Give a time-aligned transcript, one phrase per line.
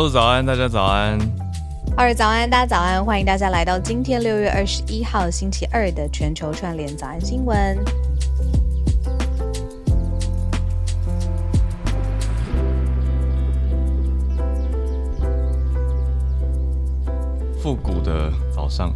[0.00, 1.18] 路早安，大家早安。
[1.94, 7.76] 二早安，大家早安，欢迎大家来到今天六月二十一号星期二的全球串联早安新闻。
[17.62, 18.94] 复古的早上，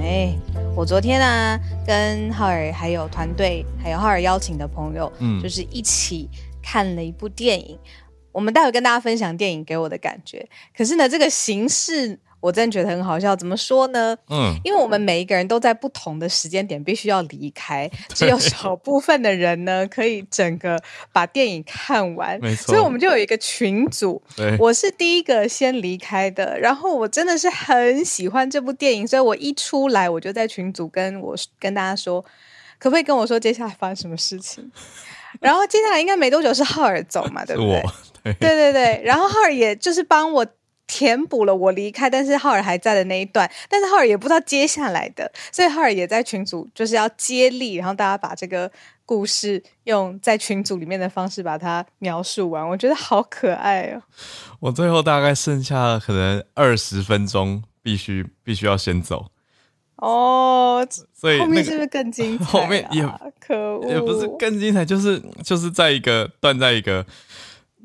[0.00, 0.32] 哎，
[0.76, 6.30] 我昨天呢，跟浩尔还有团队，还有浩尔邀请的朋友，嗯，就是一起
[6.62, 7.76] 看了一部电影。
[8.32, 10.48] 我们待会跟大家分享电影给我的感觉。
[10.76, 12.18] 可是呢，这个形式。
[12.40, 14.16] 我真的觉得很好笑，怎么说呢？
[14.30, 22.38] 嗯，因为我们每一个人都在不同的时间点必须要离开，只有少部分的人呢可以整个把电影看完。
[22.40, 24.22] 没错，所以我们就有一个群组。
[24.36, 32.24] 对，我是第一个先离开的，然后我真的是很喜欢这部电影，所以我一出来我就在群组跟我跟大家说，
[32.78, 34.70] 可不可以跟我说接下来发生什么事情？
[35.40, 37.84] 然后接下来应该没多久是浩尔走嘛，对不对？
[38.34, 40.46] 对对对对，然后浩尔也就是帮我。
[40.90, 48.72] 填补了我离开，但是浩尔还在的那一段，但是浩尔也不知道接下来的，所以浩尔也在群组就是要接力，然后大家把这个
[49.04, 54.02] 故事用在群组里面的方式把它描述完，我觉得好可爱哦。
[54.60, 59.26] 我最后大概剩下可能二十分钟，必须必须要先走
[60.00, 62.44] 哦，所以后面是不是更精彩？
[62.48, 63.06] 后面也
[63.38, 67.04] 可恶，也不是更精彩，就是就是在一个断在一个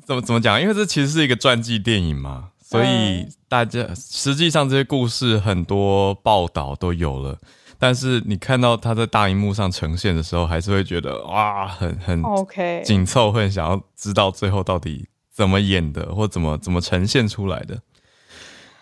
[0.06, 0.62] 怎么怎么讲？
[0.62, 2.50] 因为这其实是一个传记电影嘛。
[2.66, 7.38] 所以大家实际上这些故事很多报道都有了，
[7.78, 17.80] 但是你看到它在大荧幕上呈现的时候，还是会觉得哇，很很 OK 紧凑，会想要知道最后到底怎么演的，或怎么怎么呈现出来的，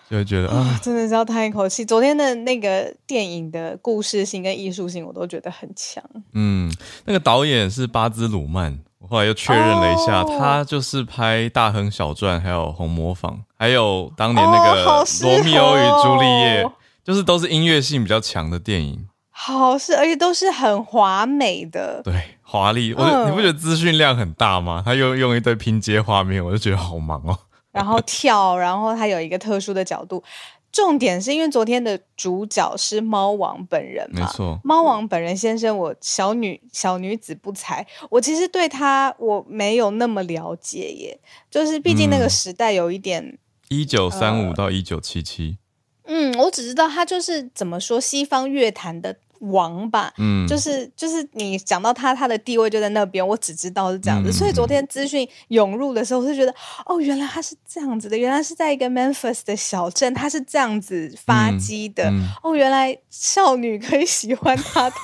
[0.10, 1.84] 就会觉得啊，真的是要叹一口气。
[1.84, 6.02] 昨天的那个电影的故事性跟艺术性，我都觉得很强。
[6.32, 6.72] 嗯，
[7.04, 8.80] 那个导演是巴兹鲁曼。
[9.10, 14.86] 后来又确认了一下，他就是拍《大亨小传》，还有《红模仿》，还有当年那个
[15.24, 16.64] 《罗密欧与朱丽叶》，
[17.04, 19.08] 就是都是音乐性比较强的电影。
[19.32, 22.94] 好是，而且都是很华美的，对，华丽。
[22.94, 24.84] 我你不觉得资讯量很大吗？
[24.86, 27.36] 他又用一堆拼接画面，我就觉得好忙哦。
[27.72, 30.24] 然后跳，然后他有一个特殊的角度。
[30.72, 34.22] 重点是因为昨天的主角是猫王本人嘛？
[34.22, 43.38] 没错，猫王本人先生，我小女小女子不才，我其实对他我没有那么了解耶，就是毕竟那个时代有一点
[43.70, 45.58] 一九三五到一九七七，
[46.06, 49.18] 嗯，我只知道他就是怎么说西方乐坛的。
[49.42, 56.54] 王吧，嗯，就是就是你讲到他，他的地位就在那边，我只知道是这样子，所以昨天资讯涌入的时候，我就觉得，
[56.86, 62.12] 哦，原来他是这样子的，原来是在一个 Memphis 的小镇，他是这样子发迹的，
[62.44, 64.96] 哦，原来少女可以喜欢他的。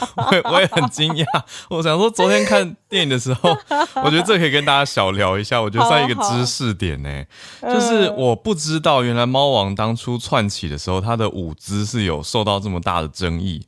[0.16, 1.24] 我我也很惊讶，
[1.70, 3.50] 我想说昨天看电影的时候，
[4.02, 7.24] 我觉得这可以跟大家小聊一下，我觉得算一个知识点呢，
[7.62, 13.66] 就是我不知道原来猫王当初窜起的时候，他的舞姿是有受到这么大的争议，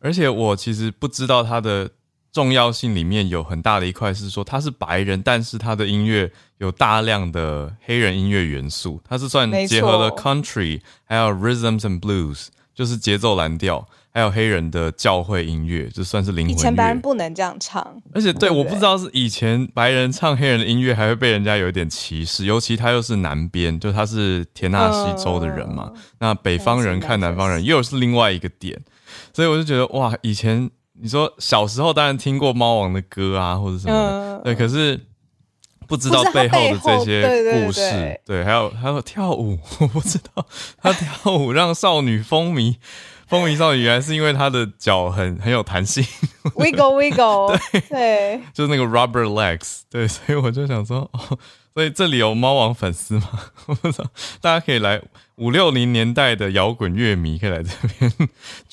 [0.00, 1.90] 而且我其实不知道他的
[2.32, 13.86] 重要性里面有很大的一块是说他是白人，但是他的音乐有大量的黑人音乐元素，他是算结合了 country 还有 rhythms and blues，就是节奏蓝调。
[14.14, 25.92] 还有黑人的教会音乐，就算是灵魂以前白人不能这样唱，而且对，我不知道是以前白人唱黑人的音乐还会被人家有一点歧视，尤其他又是南边，就他是田纳西州的人嘛。
[26.20, 28.80] 那北方人看南方人又是另外一个点，
[29.32, 35.08] 所以我就觉得哇，以前你说小时候当然听过猫王的歌啊，或者什么，对，可是
[35.88, 40.46] 不知道背后的这些故事，对，还有还有跳舞， 我不知道
[40.80, 42.76] 他跳舞让少女风靡。
[43.34, 46.04] 风云少女原来是因为她的脚很很有弹性
[46.54, 47.80] ，wiggle wiggle， 对。
[47.90, 51.38] 对，就是那个 rubber legs，对，所以我就想说，哦，
[51.74, 53.28] 所以这里有猫王粉丝吗？
[54.40, 55.02] 大家可以来。
[55.36, 58.08] 五六零年代的摇滚乐迷可以来这边。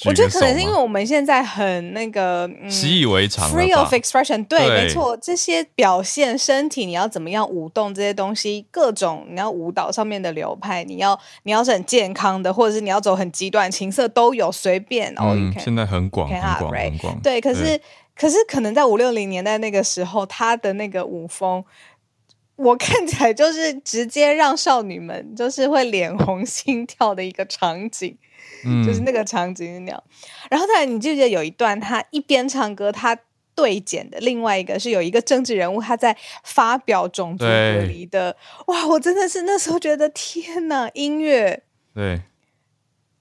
[0.05, 4.45] 我觉得可能是因为我们现在很那个习以为常，free of expression。
[4.45, 15.11] 对，没错，这些表现身体，你要怎么样舞动这些东西，各种你要舞蹈上面的流派，你要你要是很健康的，或者是你要走很极端情色都有，随便。
[15.19, 17.19] 嗯，现在很广，很广，很广。
[17.23, 17.81] 对，可是
[18.15, 21.65] 可是可能在五六零年代那个时候，他的那个舞风。
[22.63, 28.15] 我看起来就是直接让少女们就是会脸红心跳的一个场景，
[28.65, 30.03] 嗯，就是那个场景那样。
[30.49, 33.17] 然后再来，你记不记得有一段他一边唱歌，他
[33.55, 38.37] 对剪的另外一个是有一个政治人物他在发表种族隔离的，
[38.67, 38.87] 哇！
[38.87, 41.63] 我真的是那时候觉得天哪，音乐
[41.95, 42.21] 对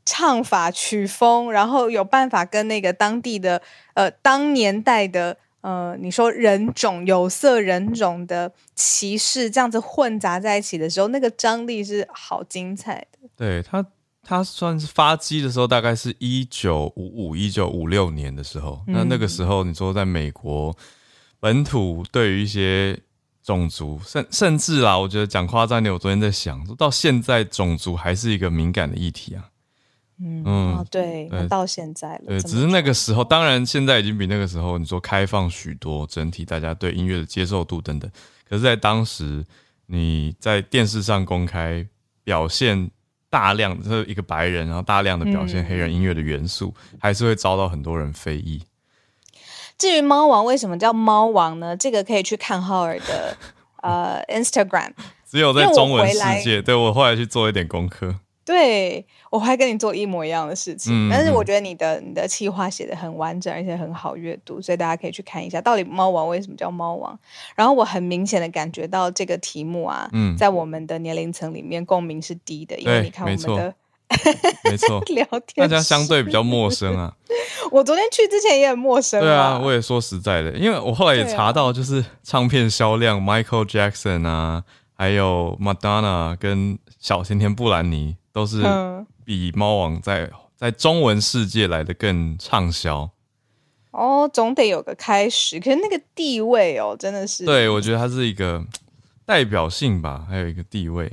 [0.04, 3.62] 唱法曲风，然后有办法跟那个当地的
[3.94, 5.38] 呃当年代的。
[5.62, 13.28] 呃，你说人种有色人种的歧视这样子混杂在一起的时候，那个张力是好精彩的。
[13.36, 13.84] 对他，
[14.22, 18.82] 他算是发迹的时候，大概是一九五五、一九五六年的时候。
[18.86, 20.74] 那那个时候，你说在美国
[21.38, 22.98] 本土，对于一些
[23.42, 29.49] 种族，甚甚至啦，我觉得讲夸张点，我昨天在想，到现在种族还是一个敏感的议题啊。
[30.22, 32.24] 嗯哦，对，到现在了。
[32.26, 38.10] 对，只是那个时候，当然现在已经比那个时候你说开放许多，整体大家对音乐的接受度等等。
[38.48, 39.44] 可是，在当时，
[39.86, 41.86] 你在电视上公开
[42.22, 42.90] 表现
[43.30, 48.62] 大量这一个白人，然后大量的表现黑人音乐的元素，还是会遭到很多人非议。
[49.78, 51.74] 至于猫王为什么叫猫王呢？
[51.74, 53.36] 这个可以去看浩尔的
[53.82, 54.92] 呃 Instagram。
[55.30, 58.16] 只有在中文世界，对我后来去做一点功课。
[58.44, 67.16] 对，我会跟你做一模一样的事情，但是我觉得你的你的企划写的很完整，而且很好阅读，所以大家可以去看一下，到底猫王为什么叫猫王。
[67.54, 73.72] 然后我很明显的感觉到这个题目啊，在我们的年龄层里面共鸣是低的，因为你看我们的
[74.64, 77.14] 没错 聊天，大家相对比较陌生啊。
[77.70, 84.64] 我昨天去之前也很陌生，对啊，我也说实在的，因为我后来也查到，就是唱片销量，Michael Jackson 啊，
[84.96, 88.16] 还有 Madonna 跟小甜甜布兰妮。
[88.32, 88.62] 都是
[89.30, 93.08] 比猫王在在中文世界来的更畅销
[93.92, 95.60] 哦，总得有个开始。
[95.60, 98.64] 可是那个地位哦，真的是对我觉得它是一个
[99.24, 101.12] 代表性吧，还有一个地位。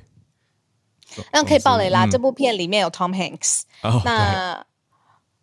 [1.32, 2.08] 那可以爆雷啦！
[2.08, 3.62] 这部片里面有 Tom Hanks，
[4.04, 4.66] 那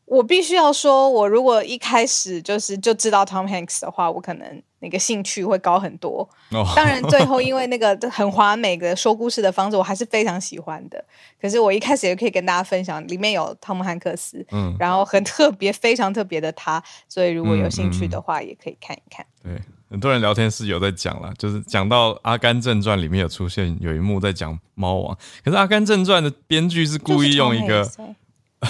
[0.07, 4.61] 我必须要说，我如果一开始就是就知道 Tom Hanks 的话，我可能。
[4.85, 6.29] 那个兴趣会高很多，
[6.77, 11.03] 当然最后因为那个很华美的说故事的方式，我还是非常喜欢的。
[11.41, 19.25] 可是我一开始也可以跟大家分享，里面有汤姆汉克斯，嗯，然后很特别、非常特别的他，所以如果有兴趣的话，也可以看一看。
[19.43, 19.59] 对，
[19.91, 27.85] 很多人聊天室有在讲了，就是讲到《阿甘正传》里面有出现有一幕在讲猫王，可是《阿甘正传》的编剧是故意用一个，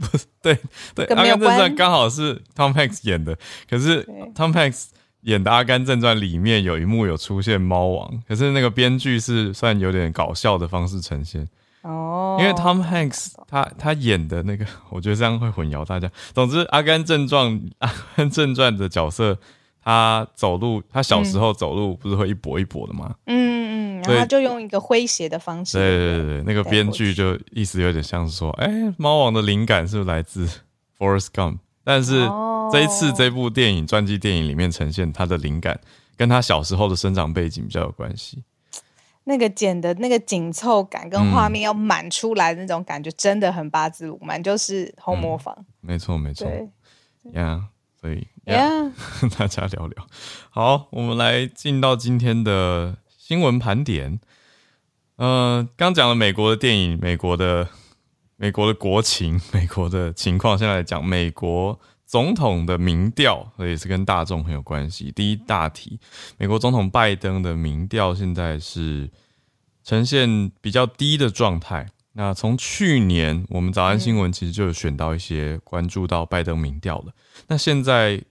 [0.00, 0.58] 不是对
[0.94, 3.36] 对，《阿甘正传》刚好是 Tom Hanks 演的，
[3.70, 4.04] 可是
[4.34, 4.88] Tom Hanks。
[5.22, 11.48] 演的《阿甘正传》里面有一幕有出现猫王，可是那个编剧是算有点搞笑的方式呈现
[11.82, 16.10] 哦，因为 Tom Hanks 他他演的那个，我觉得这样会混淆大家。
[16.32, 17.46] 总之，《阿甘正传》
[17.78, 19.36] 《阿甘正传》的角色，
[19.82, 23.14] 他走路，他小时候走路不是会一跛一跛的吗？
[23.26, 25.78] 嗯嗯，然后就用一个诙谐的方式。
[25.78, 30.48] 对对对，那个编剧就意思有点像是说，哎，猫王的灵感是不是来自
[30.98, 31.58] Forrest Gump？
[31.84, 32.28] 但是。
[32.70, 35.78] 这一次这部电影传记电影里面呈现他的灵感，
[36.16, 38.44] 跟他小时候的生长背景比较有关系。
[39.24, 45.54] 那个剪的那个紧凑感跟画面要满出来的那种感觉，真的很八字鲁曼，就是红模仿。
[45.82, 46.48] 没错没错，
[47.34, 47.62] 呀，
[48.00, 48.90] 所以呀，
[49.36, 50.06] 大家聊聊。
[50.48, 54.18] 好，我们来进到今天的新闻盘点。
[55.16, 57.68] 嗯，刚讲了美国的电影，美国的
[58.42, 61.78] 美国的国情， 美国的情况，现在来讲美国。
[62.04, 65.10] 总统的民调，也是跟大众很有关系。
[65.12, 65.98] 第一大题，
[66.36, 69.08] 美国总统拜登的民调现在是
[69.82, 71.88] 呈现比较低的状态。
[72.12, 77.14] 那从去年，我们早安新闻其实就有选到一些关注到拜登民调的。
[77.46, 78.22] 那现在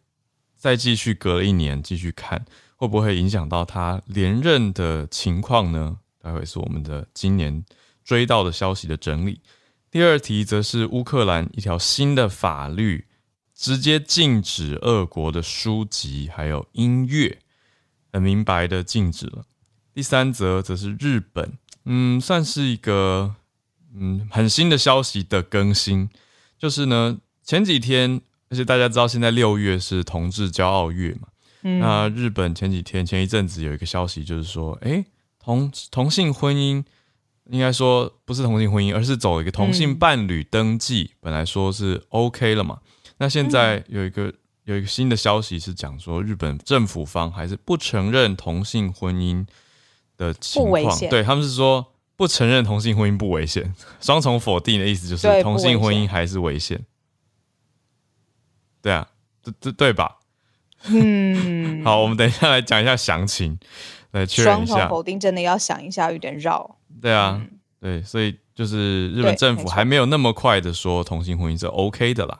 [0.55, 5.97] 再继续隔了一年继续看，会不会影响到他连任的情况呢？
[6.21, 7.65] 待会是我们的今年
[8.03, 9.39] 追到的消息的整理。
[9.91, 13.05] 第二题则是乌克兰一条新的法律。
[13.53, 17.37] 直接禁止俄国的书籍还有音乐，
[18.11, 19.45] 很明白的禁止了。
[19.93, 23.35] 第三则则是日本，嗯，算是一个
[23.93, 26.09] 嗯很新的消息的更新，
[26.57, 28.19] 就是呢前几天，
[28.49, 31.27] 而且大家知道现在六月是同志骄傲月嘛，
[31.61, 35.05] 那日本前几天前一阵子有一个消息，就是说，哎，
[35.37, 36.83] 同同性婚姻
[37.51, 42.79] 应该说不是同性婚姻，而是走一个同性伴侣登记，本来说是 OK 了嘛。
[43.17, 49.45] 那现在有一个有一个新的消息是讲说，日本政府方还是不承认同性婚姻
[50.15, 56.85] 的情况，对他们是说不承认同性婚姻不危险， 双重否定的意思就是同性婚姻还是危险。
[58.81, 59.09] 对啊，
[59.43, 60.19] 这这对吧？
[60.85, 63.59] 嗯， 好，我们等一下来讲一下详情，
[64.11, 64.73] 来确认一下。
[64.73, 66.77] 双重否定真的要想一下，有点绕。
[67.01, 67.41] 对啊，
[67.79, 72.39] 对，所以就是日本政府还没有那么快的说同性婚姻是 OK 的啦。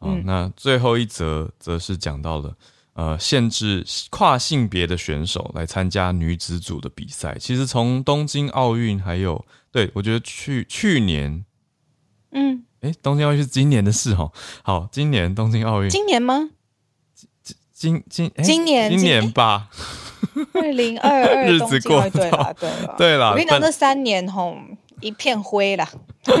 [0.00, 2.56] 啊，那最后一则则是讲到了，
[2.94, 7.36] 呃，限制跨性别的选手来参加女子组的比赛。
[7.38, 11.44] 其实从东京奥运，还有对我觉得去去年，
[12.32, 14.32] 嗯，哎，东京奥运是今年的事哦。
[14.64, 16.50] 好，今年东京奥运，今年吗？
[17.14, 17.28] 今
[17.72, 19.68] 今今诶今年今年吧，
[20.54, 24.56] 二零二二日子过对到了对了对了我跟你讲，这三年吼
[25.00, 25.88] 一片灰啦。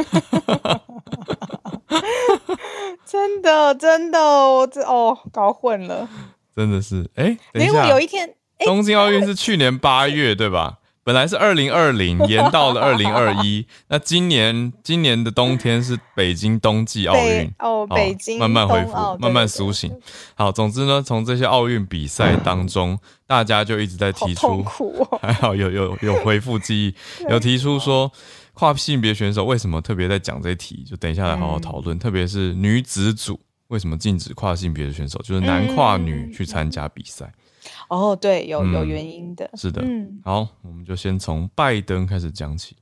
[3.04, 6.08] 真的，真的，我这哦搞混了。
[6.56, 10.78] 真的是哎，等一因为下，有一天，哎，东京奥运是去年八月对吧？
[11.04, 13.66] 本来是二零二零， 延到了二零二一。
[13.88, 19.92] 那今年今年的冬天是北京冬季奥运哦北京慢慢恢复慢慢苏醒。
[20.34, 24.64] 好，总之呢，从这些奥运比赛当中，大家就一直在提出。
[25.20, 26.94] 还好有有有恢复记忆，
[27.28, 28.10] 有提出说
[28.54, 31.98] 跨性别选手为什么特别在讲这一题，就等一下来好好讨嗯论。
[31.98, 37.32] 特别是女子组为什么禁止跨性别的选手，就是男跨女嗯去参加比赛。
[37.88, 39.50] 哦，对，有有嗯原因的。
[39.54, 42.76] 是的，嗯，好，我们就先从拜登开始讲起。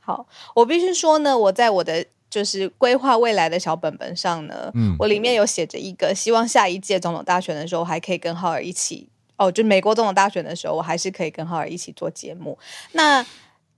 [0.00, 9.08] 好，我必须说呢，我在我的就是规划未来的小本本上呢，嗯我里面有写着一个，希望下一届总统大选的时候还可以跟浩尔一起。
[9.36, 12.58] 哦，就美国总统大选的时候，我还是可以跟浩尔一起做节目。
[12.90, 13.24] 那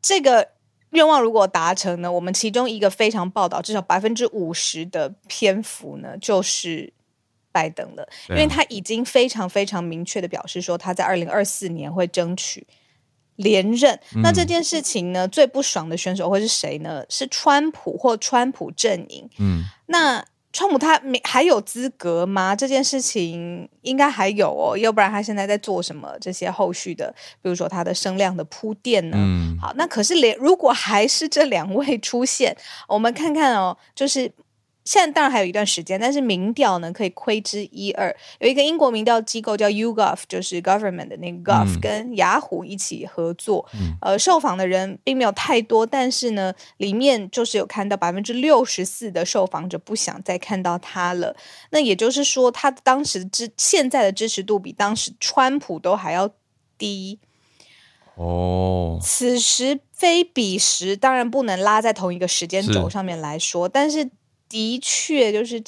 [0.00, 0.49] 这个
[0.90, 6.90] 愿望如果达成呢，我们其中一个非常报道，至少百分之五十的篇幅呢，就是
[7.52, 12.66] 拜登了，因为他已经非常非常明确的表示说，他在二零二四年会争取
[13.37, 13.99] 连任。
[14.23, 17.04] 那这件事情呢，最不爽的选手会是谁呢？
[17.09, 19.28] 是川普或川普阵营。
[19.38, 22.54] 嗯，那川普他没还有资格吗？
[22.54, 26.16] 这件事情应该还有哦，要不然他现在在做什么？
[26.21, 29.16] 这些后续的，比如说他的声量的铺垫呢？
[29.19, 34.30] 嗯好，那可是连如果还是这两位出现，我们看看哦，就是。
[34.84, 38.14] 现在当然还有一段时间，但是民调呢可以窥之一二。
[38.38, 43.68] 有一个英国民调机构叫 YouGov，就是 government 的那个 Gov，、嗯跟雅虎一起合作。
[43.75, 51.37] 嗯呃，受访的人并没有太多，但是呢，里面就是有看到百分之六十四的受访者不想再看到他了。
[51.70, 56.30] 那也就是说，他当时支现在的支持度比当时川普都还要
[56.78, 57.18] 低。
[58.16, 64.10] 哦，此时非彼时，当然不能拉在同一个时间轴上面来说，但是
[64.50, 65.59] 的确就是，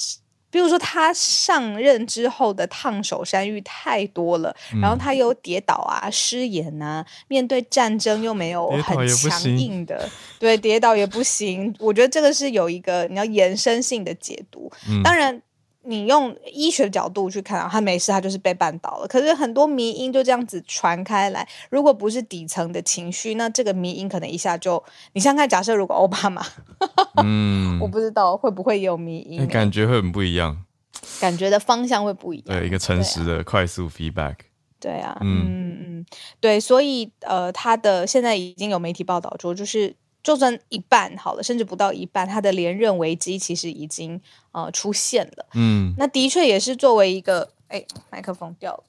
[0.51, 11.73] 比如说他上任之后的烫手山芋太多了，嗯然后他又跌倒啊、失言啊，面对战争又没有很强硬的，对，跌倒也不行。
[11.79, 15.41] 我觉得这个是有一个你要延伸性的解读，嗯当然。
[15.85, 19.07] 你用医学的角度去看啊，他没事，他就是被绊倒了。
[19.07, 24.81] 可是很多迷因就这样子传开来，如果不是底层的情绪，那这个迷因可能一下就……
[25.13, 26.45] 你想想看，假设如果奥巴马，
[27.23, 30.63] 嗯 我，不知道会不会有迷因、感觉会很不一样。
[31.19, 32.57] 感觉的方向会不一样。
[32.59, 34.35] 对，一个诚实的快速 feedback。
[34.79, 36.05] 对啊，嗯嗯嗯嗯，
[36.39, 44.19] 对，所以呃，他的现在已经有媒体报道说，就是就算一半好了，甚至不到一半，他的连任危机其实已经
[44.53, 45.45] 呃出现了。
[45.53, 48.83] 嗯，那的确也是作为一个，哎，麦克风掉了。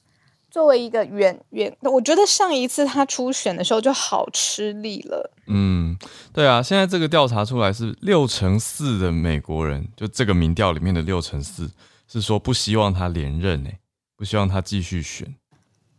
[0.49, 5.33] 作为一个远远，我觉得上一次他初选的时候就好吃力了。
[5.49, 5.99] 嗯，
[6.33, 11.69] 对啊，现在这个调查出来是六成四的美国人，就这个民调里面的六成四
[12.07, 13.79] 是说不希望他连任，诶，
[14.17, 15.35] 不希望他继续选。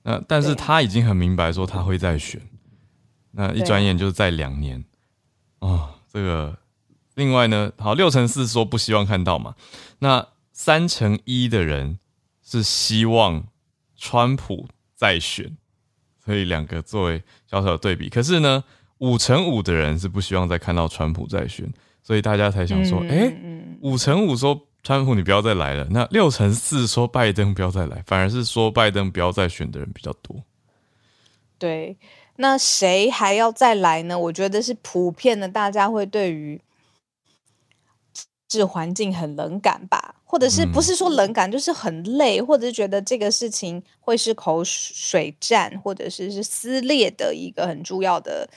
[0.03, 2.41] 那但是他已经很明白说他会再选，
[3.31, 4.81] 那一转眼就是在两年
[5.67, 5.89] 哦。
[6.13, 6.57] 这个
[7.15, 9.55] 另外呢，好，六成四说不希望看到嘛，
[9.99, 11.99] 那三成一的人
[12.41, 13.47] 是希望
[13.97, 15.57] 川普再选，
[16.23, 18.07] 所以两个作为小小的对比。
[18.07, 18.63] 可是呢，
[18.99, 21.69] 五成五的人是不希望再看到川普再选，
[22.01, 30.41] 所以大家才想说，嗯哎、嗯，五成五说川普你不要再来了，那六成四说拜登不要再来，反而是说拜登不要再选的人比较多。
[31.57, 31.97] 对。
[32.37, 34.17] 那谁还要再来呢？
[34.19, 36.59] 我觉得是普遍的，大家会对于
[38.47, 48.47] 治环境很冷感吧，或者是嗯不是说冷感，就是很累，或者是觉得这个事情会是口水战，或者是是撕裂的一个很重要的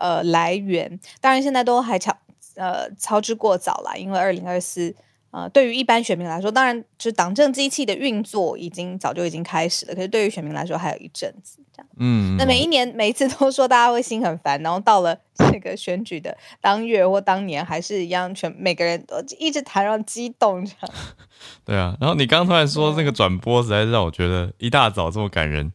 [0.00, 0.98] 呃来源。
[1.20, 2.16] 当然，现在都还超
[2.54, 4.94] 呃操之过早啦，因为二零二四。
[5.36, 11.88] 呃，对于一般选民来说，当然就是党政机器的运作已经早就已经开始了，可是对于选民来说还有一阵子这样。
[11.98, 20.94] 嗯，那每一年每一次都说大家会心很烦，然后到了这个选举的当月或当年，还是一样全每个人都一直谈到激动这样。
[21.66, 21.94] 对啊。
[22.00, 25.70] 然后你刚刚突然说那个转播，实在是让我觉得一大早这么感人。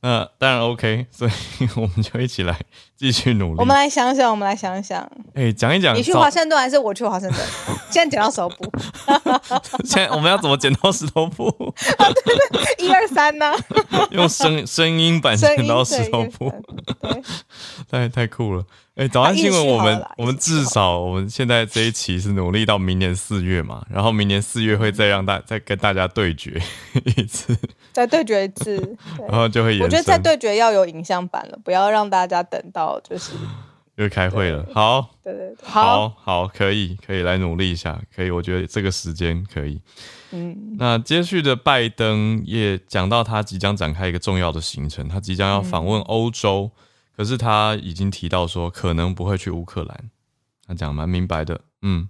[0.00, 1.30] 那当然 OK，所以
[1.74, 2.56] 我们就一起来
[2.96, 3.58] 继续努力。
[3.58, 7.40] 我们来想想，我们来想想，哎讲一讲，你去华盛顿还是我去华盛顿？
[7.90, 8.72] 现在剪刀石头布，
[9.84, 11.50] 现在我们要怎么剪刀石头布？
[12.24, 13.52] 对对一二三呢？
[14.12, 16.52] 用声声音版剪刀石头布，
[17.00, 17.22] 对，
[17.90, 18.64] 太太酷了。
[18.98, 26.60] 哎，早安新闻，我们我们至少我们现在这一期是努力到明年四月嘛，然后明年四月会再让大再跟大家对决
[27.16, 27.56] 一次，
[27.94, 28.96] 再对决一次。
[29.28, 29.84] 然后就会延伸。
[29.84, 33.34] 我觉得再对决要有影像版了，不要让大家等到就是
[33.94, 34.66] 又开会了。
[34.74, 39.80] 好，对对对，好，好，可以，可以来努力一下，可以，我觉得这个时间可以。
[40.32, 46.68] 嗯，那接续的拜登也讲到他即将展开一个重要的行程，他即将要访问欧洲，
[47.18, 50.10] 可是他已经提到说可能不会去乌克兰，
[50.64, 52.08] 他讲蛮明白的，嗯。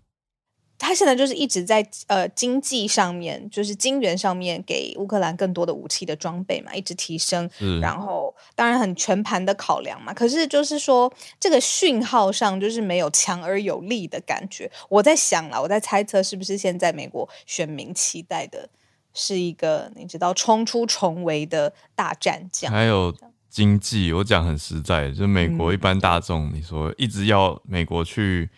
[0.81, 10.15] 他现在就是一直在呃经济上面，就是金元上面给乌克兰更多的武器的装备嘛，一直提升，是然后当然很全盘的考量嘛。
[10.15, 14.71] 可是就是说这个讯号上就是没有强而有力的感觉。
[14.89, 18.69] 我在想了，我在猜测是不是现在美国选民期待的
[19.13, 22.71] 是一个你知道冲出重围的大战将。
[22.71, 23.13] 还有
[23.49, 28.49] 经济，我讲很实在，就是美国一般大众，你说一直要美国去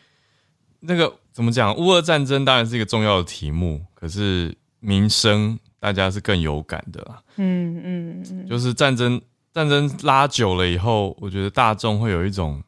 [0.80, 1.74] 那个怎么讲？
[1.76, 7.22] 乌俄战争当然是一个重要的题目，可是民生大家是更有感的啦。
[7.36, 9.20] 嗯嗯嗯，就是战争
[9.52, 12.62] 战争拉久了以后，我觉得大众会有一种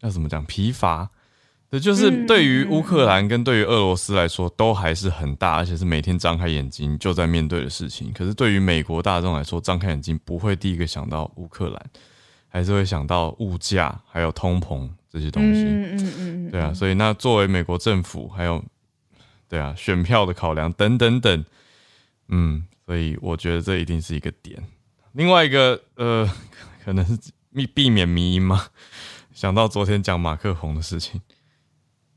[0.00, 1.10] 要怎么讲疲乏。
[1.76, 8.12] 对，就是对于乌克兰跟对于俄罗斯来说，都还是很大，而且是每天张开眼睛就在面对的事情。
[8.12, 11.86] 可是对于美国大众来说，张开眼睛不会第一个想到乌克兰，
[12.48, 15.64] 还是会想到物价还有通膨这些东西。
[15.64, 18.64] 嗯嗯嗯，对啊，所以那作为美国政府还有
[19.48, 21.44] 对啊选票的考量等等等，
[22.28, 24.62] 嗯，所以我觉得这一定是一个点。
[25.12, 26.26] 另外一个呃，
[26.84, 27.18] 可能是
[27.52, 28.66] 避避免迷因嘛？
[29.32, 31.20] 想到昨天讲马克宏的事情，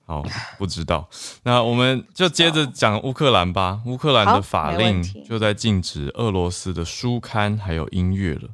[0.09, 0.23] 好
[0.57, 1.07] 不知道。
[1.43, 3.79] 那我们就接着讲乌克兰吧。
[3.85, 8.49] 乌克兰的法令就在禁止俄罗斯的书刊还有音乐了。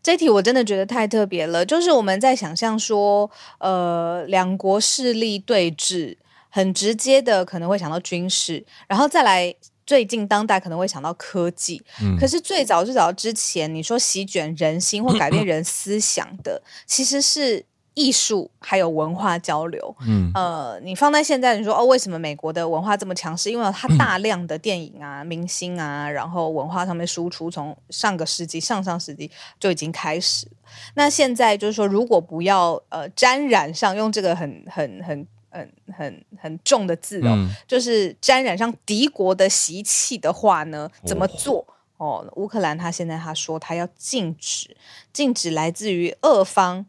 [0.00, 3.28] 这一题我真的觉得太特别了，就是我们在想象说，
[3.58, 6.16] 呃，两国势力对峙，
[6.48, 9.52] 很直接的可能会想到军事，然后再来
[9.84, 11.82] 最近当代可能会想到科技。
[12.00, 19.96] 嗯可是最早最早之前，你说席卷人心或改变人思想的，其实是艺术还有文化交流。
[20.06, 23.50] 嗯呃，你放在现在，你说哦，为什么美国的文化这么强势？
[23.50, 30.52] 因为它大量的电影啊、明星啊，然后文化上面输出，从上个世纪、上上世纪就已经开始了。
[30.94, 41.66] 那现在就是说，如果不要呃沾染上，用这个很很很很很很重的字哦，嗯就是沾染上敌国的习气的话呢，怎么做？
[41.96, 44.76] 哦，乌克兰他现在他说他要禁止
[45.14, 46.84] 禁止来自于俄方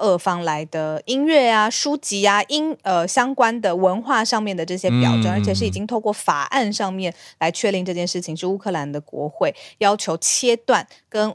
[0.00, 11.34] 俄方来的音乐啊、书籍啊、音呃相关的文化上面的这些表征，嗯而且是已经透过法案上面来确定这件事情，是乌克兰的国会要求切断跟。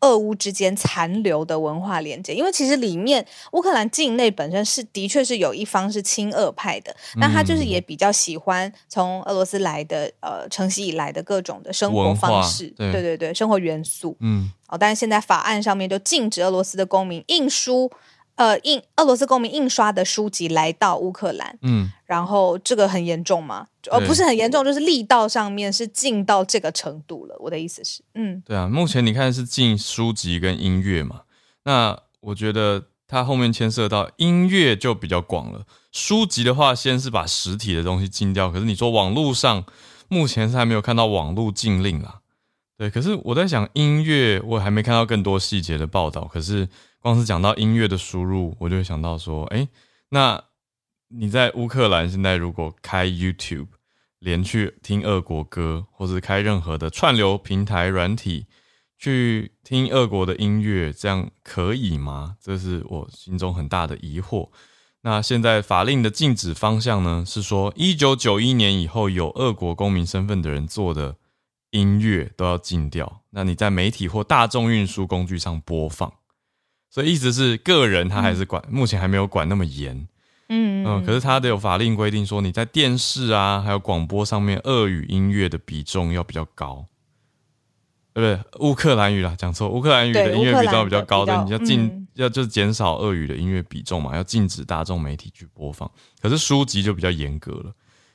[0.00, 12.92] 俄乌之间残留的文化连接，因为其实里面乌克兰境内本身是的确是有一方是亲俄派的，那他就是也比较喜欢从俄罗斯来的呃承袭以来的各种的生活方式，对。
[12.92, 14.16] 对对对，生活元素。
[14.20, 14.50] 嗯。
[14.68, 17.90] 哦，但是现在法案上面就禁止俄罗斯的公民印书，
[18.38, 23.66] 呃，印俄罗斯公民印刷的书籍来到乌克兰，嗯，然后这个很严重吗？
[23.90, 27.34] 呃，对不是很严重，就是力道上面是禁到这个程度了。
[27.40, 31.22] 我的意思是，嗯对啊，目前你看是进书籍跟音乐嘛，
[31.64, 35.64] 那我觉得它后面牵涉到音乐就比较广了。
[35.90, 39.64] 书籍的话，先是把实体的东西禁掉，可是你说网络上
[40.06, 42.20] 目前是还没有看到网络禁令啦。
[42.76, 46.30] 对，可是我在想音乐，我还没看到更多细节的报道。
[46.32, 46.68] 可是
[47.00, 49.68] 光是讲到音乐的输入，我就会想到说，哎，
[50.10, 50.44] 那
[51.08, 53.68] 你在乌克兰现在如果开 YouTube，
[54.18, 58.46] 连去听俄国歌，或是开任何的串流平台软体
[58.98, 62.36] 去听俄国的音乐，这样可以吗？
[62.40, 64.48] 这是我心中很大的疑惑。
[65.02, 71.16] 那现在法令的禁止方向呢，是说一九九一年以后有俄国公民身份的人做的
[71.70, 73.22] 音乐都要禁掉。
[73.30, 76.12] 那你在媒体或大众运输工具上播放，
[76.90, 80.08] 所以意思是个人他还是管，目前还没有管那么严。
[80.50, 86.86] 嗯嗯，可是他的有法令规定说，你在电视啊，还有广播上面，俄语音乐的比重要比较高，
[88.14, 88.66] 对不对？
[88.66, 95.88] 乌克兰语啦，讲错，乌克兰语的音乐比重比较高的，的你要禁、嗯要就是减少俄语的音乐比重嘛，要禁止大众媒体去播放。
[96.20, 97.72] 可是书籍就比较严格了，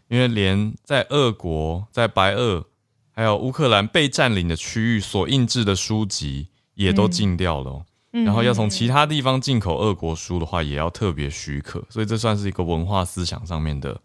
[0.10, 2.66] 因为连在俄国、在白俄
[3.12, 7.86] 还有乌克兰被占领的区域所印制的书籍也都禁掉了、哦。
[7.86, 14.00] 嗯然后要从其他地方进口俄国书的话，也要特别许可，所以这算是一个文化思想上面的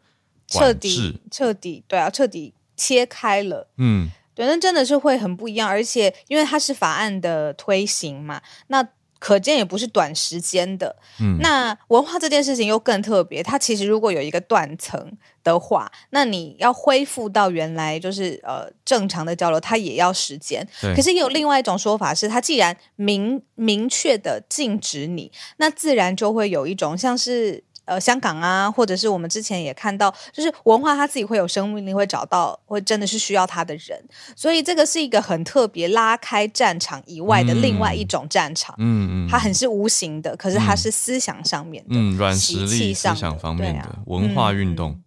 [0.47, 1.21] 彻管制底。
[1.31, 3.69] 彻底对啊，彻底切开了。
[3.77, 8.83] 嗯，对，那真的是会很不一样，而且因为它是法案的推行嘛，那
[9.19, 10.97] 可见也不是短时间的。
[11.21, 15.13] 嗯，那文化这件事情又更特别，它其实如果有一个断层
[15.45, 20.67] 的话，那你要恢复到原来就是呃正常的交流，它也要时间。
[20.81, 27.65] 对可是也有另外一种说法是，它既然明明确的禁止你，那自然就会有一种像是。
[27.89, 33.99] 呃，香港啊，或者是我们之前也看到，就是文化它自己会有生命力，会找到，会真的是需要它的人，
[34.37, 38.75] 所以这个是一个很特别拉开战场以外的另外一种战场。
[38.79, 45.01] 嗯嗯，它很是无形的，可是它是思想上面的，嗯软实力思想方面的啊文化运动，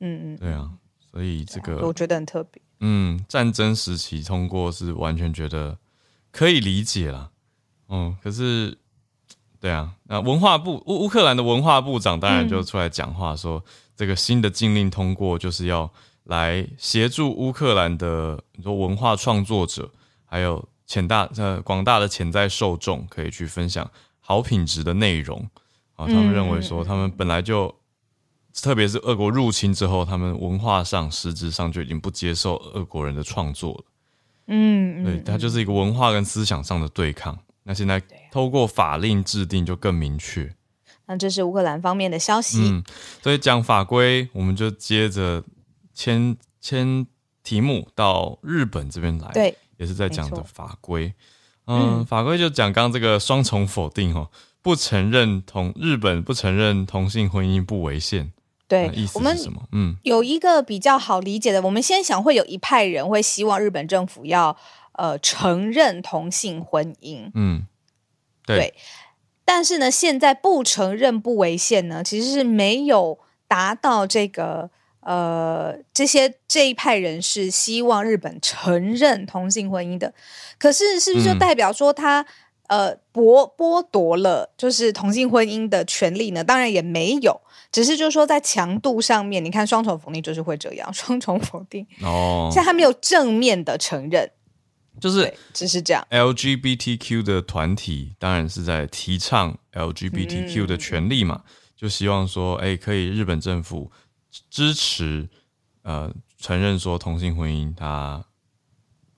[0.00, 0.70] 嗯嗯，对啊，
[1.10, 2.62] 所以这个我觉得很特别。
[2.80, 5.78] 嗯，战争时期通过是完全觉得
[6.30, 7.30] 可以理解啦。
[7.88, 8.78] 嗯，可是，
[9.62, 15.88] 对啊，那文化部乌乌克兰的文化部长当然就出来讲话说，这个新的禁令通过就是要
[16.24, 19.88] 来协助乌克兰的你说文化创作者，
[20.24, 23.88] 还有潜大呃广大的潜在受众，可以去分享
[24.20, 25.48] 好品质的内容。
[25.94, 27.72] 啊，他们认为说，他们本来就
[28.60, 33.84] 特别是俄国入侵之后，他们文化上、实质上就已经不接受俄国人的创作了。
[34.48, 37.38] 嗯对，它就是一个文化跟思想上的对抗。
[37.64, 40.54] 那现在透过法令制定就更明确。
[41.06, 42.58] 那这是乌克兰方面的消息。
[42.60, 42.84] 嗯，
[43.22, 45.42] 所以讲法规，我们就接着
[45.92, 47.06] 迁迁
[47.42, 49.30] 题目到日本这边来。
[49.32, 51.12] 对，也是在讲的法规。
[51.66, 54.30] 嗯，法规就讲刚刚这个双重否定哦，
[54.62, 58.32] 不承认同日本不承认同性婚姻不违宪。
[58.68, 59.62] 对意，思是什么？
[59.72, 64.56] 嗯有一个比较好理解的，我们先想会有一派人会希望日本政府要
[64.92, 67.66] 呃承认同性婚姻，嗯，
[68.46, 68.74] 对对
[69.44, 80.14] 但是呢，现在不承认不违宪呢，其实是没有达到这个呃这些这一派人士希望日本承认同性婚姻的。
[80.58, 82.24] 可是是不是就嗯代表说他、
[82.68, 86.42] 呃剥剥夺了就是同性婚姻的权利呢？
[86.42, 87.38] 当然也没有，
[87.70, 94.30] 只是就是说在强度上面，你看双重否定就是会这样，双重否定，哦现，在他没有正面的承认，
[95.00, 96.06] 就是对，只是这样。
[96.10, 101.42] LGBTQ 的团体当然是在提倡 LGBTQ 的权利嘛，
[101.76, 103.90] 就希望说，哎、可以日本政府
[104.50, 105.28] 支持
[105.82, 108.24] 呃承认说同性婚姻它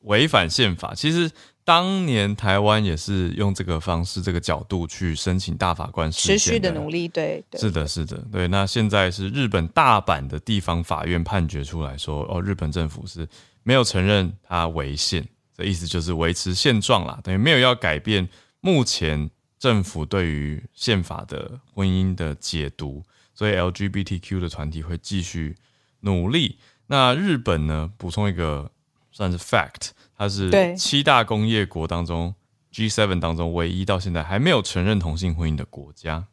[0.00, 0.94] 违反宪法。
[0.94, 1.30] 其实
[1.64, 8.46] 当年台湾也是用这个方式、这个角度去申请大法官持续的努力，对对，是的，是的，对。
[8.48, 13.26] 那现在是日本大阪的地方法院判决出来说，哦，日本政府是
[13.62, 18.28] 没有承认它违宪，这意思就是维持现状啦，等于没有要改变
[18.60, 23.02] 目前政府对于宪法的婚姻的解读，
[23.34, 25.56] 所以 LGBTQ 的团体会继续
[26.00, 26.58] 努力。
[26.88, 28.70] 那日本呢，补充一个
[29.10, 32.34] 算是 fact，它是七大工业国当中
[32.72, 36.26] G7 当中唯一到现在还没有承认同性婚姻的国家。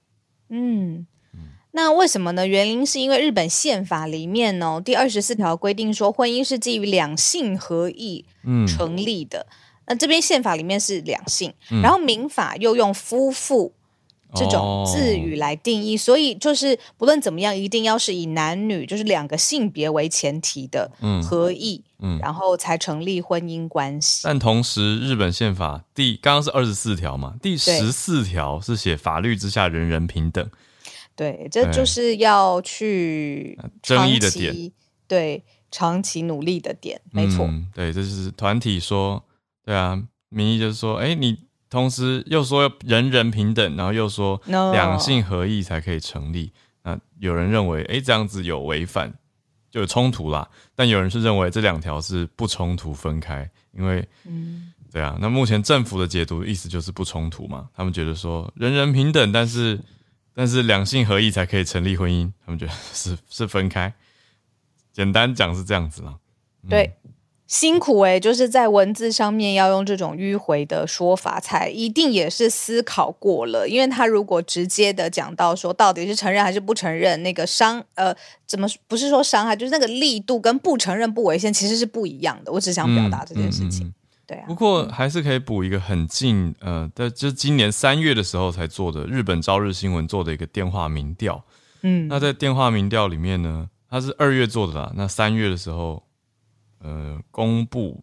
[0.49, 1.05] 嗯，
[1.73, 2.45] 那为什么呢？
[2.45, 9.47] 原因是因为日本宪法里面哦，第二十四条规定说，婚姻是基于两性合意嗯，成立的。
[9.87, 13.73] 那这边宪法里面是两性，嗯然后民法又用夫妇
[14.35, 24.21] 这种字语来定义，所以就是不论怎么样，一定要是以男女就是两个性别为前提的嗯合意，嗯然后才成立婚姻关系。
[24.23, 30.49] 但同时，日本宪法第刚刚是二十四条嘛，第十四条是写法律之下人人平等。
[31.21, 34.73] 对，这就是要去争议的长期，
[35.07, 37.45] 对长期努力的点，没错。
[37.45, 39.23] 嗯，对，这就是团体说，
[39.63, 41.37] 对啊，民意就是说，哎，你
[41.69, 46.51] 同时又说人人平等，然后又说两性合意才可以成立。
[46.81, 49.13] 那有人认为，哎，这样子有违反，
[49.69, 50.49] 就有冲突啦。
[50.73, 59.79] 但有人是认为这两条是不冲突分开，因为嗯，对啊，那目前政府的解读意思就是不冲突嘛，他们觉得说人人平等，但是
[60.33, 63.93] 但是两性合意才可以成立婚姻，他们觉得是是分开。
[64.93, 66.15] 简单讲是这样子啦。
[66.69, 66.93] 对，
[67.47, 73.67] 辛苦诶、就是在文字上面要用这种迂回的说法，才一定也是思考过了。
[73.67, 78.15] 因为他如果直接的讲到说到底是承认还是不承认，那个伤呃
[78.45, 82.51] 怎么不是说伤害，就是那个力度跟不承认不违宪其实是不一样的。
[82.51, 83.85] 我只想表达这件事情。
[83.85, 83.93] 嗯嗯嗯
[84.31, 91.43] 对啊不，过还是可以补一个很近，呃，在就是今年三月的时候才做的日本朝日新闻做的一个电话民调。
[91.81, 94.93] 嗯，那在电话民调里面呢，它是二月做的啦。
[94.95, 96.01] 那三月的时候，
[96.79, 98.01] 呃，公布，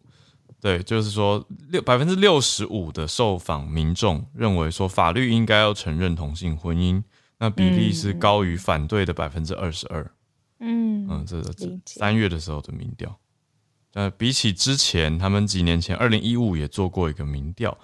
[0.60, 7.02] 对，就是说六百分之六十五的受访民众认为说法律应该要承认同性婚姻，
[7.38, 10.02] 那比例是高于反对的百分之二十二。
[10.60, 13.18] 嗯嗯，这这理解三月的时候的民调。
[13.94, 17.76] 呃，比起之前，他们几年前二零一五也做过一个民调，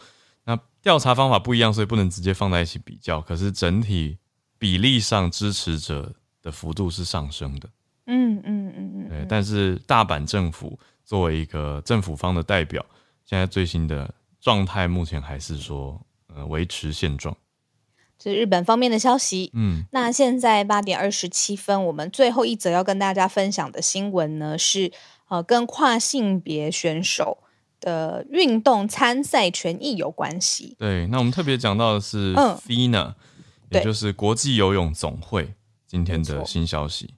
[0.44, 3.20] 那调查方法不一样，所以不能直接放在一起比较。
[3.20, 4.18] 可是整体
[4.58, 7.68] 比例上支持者的幅度是上升的。
[8.06, 9.26] 嗯嗯嗯嗯，对。
[9.28, 12.84] 但是大阪政府作为一个政府方的代表，
[13.24, 17.34] 现在最新的状态目前还是说，呃，维持现状。
[18.18, 19.50] 这是日本方面的消息。
[19.54, 24.92] 嗯，那现在八点二十七分，我们最后一则要跟大家分享的新闻呢，是
[25.28, 27.38] 呃，跟跨性别选手
[27.80, 30.76] 的运动参赛权益有关系。
[30.78, 33.14] 对，那我们特别讲到的是 FINA，
[33.70, 35.54] 也就是国际游泳总会
[35.87, 37.14] 今天的新消息。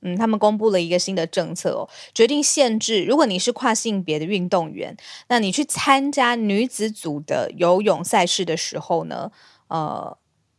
[0.00, 4.96] 嗯，他们公布了一个新的政策哦，决定限制，如果你是跨性别的运动员，
[5.28, 9.30] 那你去参加女子组的游泳赛事的时候呢，
[9.68, 10.16] 呃。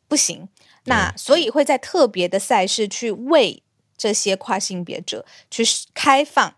[0.10, 0.50] 不行，
[0.86, 3.62] 那所以会在特别的赛事去为
[3.96, 6.56] 这些跨性别者去开放，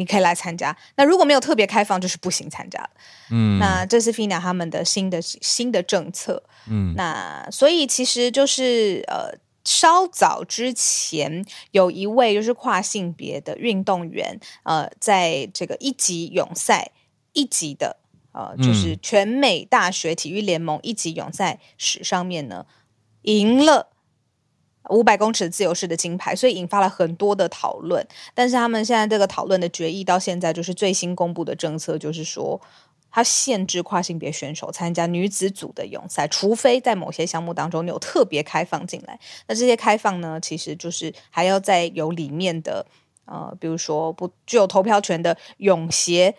[0.00, 0.76] 你可以来参加。
[0.96, 2.90] 那如果没有特别开放，就是不行参加的。
[3.30, 6.42] 嗯，那这是 FINA 他们的新的新的政策。
[6.66, 16.90] 嗯，那所以其实就是呃，稍早之前有一位就是跨性别的运动员，呃，在这个一级泳赛
[17.34, 17.98] 一级的。
[18.32, 22.64] 呃，就是全美大学体育联盟一级泳赛史上面呢，
[23.22, 23.88] 赢了
[24.90, 28.06] 五百公尺自由式的金牌，所以引发了很多的讨论。
[28.34, 32.60] 但是他们现在这个讨论的决议到现在就是最新公布的政策，就是说
[33.10, 39.18] 它限制跨性别选手参加女子组的泳赛，除非在某些项目当中有特别开放进来。
[39.46, 42.84] 那这些开放呢，其实就是还要再有里面的
[43.24, 46.34] 呃，比如说不具有投票权的泳协。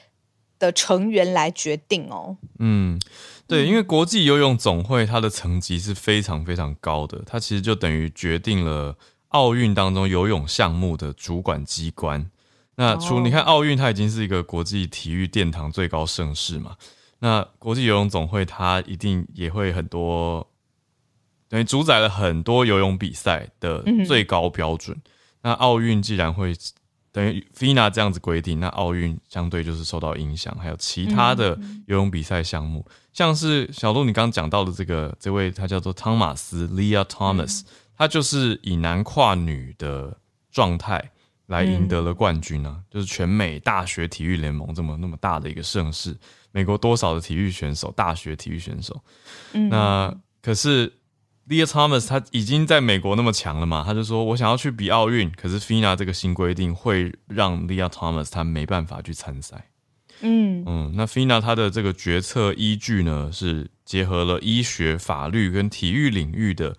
[0.61, 2.37] 的成员来决定哦。
[2.59, 2.99] 嗯，
[3.47, 8.95] 对，因为国际游泳总会它的层级是非常非常高的，它其实就等于决定了
[9.29, 12.29] 奥运当中游泳项目的主管机关。
[12.75, 16.77] 那除你看奥运，它已经是一个国际体育殿堂最高盛事嘛。
[17.19, 20.47] 那国际游泳总会它一定也会很多，
[21.49, 25.01] 等于主宰了很多游泳比赛的最高标准。
[25.41, 26.53] 那奥运既然会。
[27.13, 37.63] 等于 FINA 这样子规定，那奥运相对就是受到影响，还有其他的游泳比赛项目，像是小鹿你刚刚讲到的这个这位，他叫做汤马斯 Leah Thomas，
[37.97, 40.17] 他就是以男跨女的
[40.51, 41.11] 状态
[41.47, 46.17] 来赢得了冠军呢，就是全美大学体育联盟这么那么大的一个盛事，
[46.51, 49.01] 美国多少的体育选手，大学体育选手，
[49.51, 50.91] 那可是。
[51.49, 53.83] Leah Thomas 他已经在美国那么强了嘛？
[53.85, 59.69] 他就说我想要去比奥运，可是 FINA 这个新规定会让 Leah Thomas 他没办法去参赛。
[60.21, 66.77] 嗯嗯，那 FINA 他的这个决策依据呢，是结合了医学、法律跟体育领域的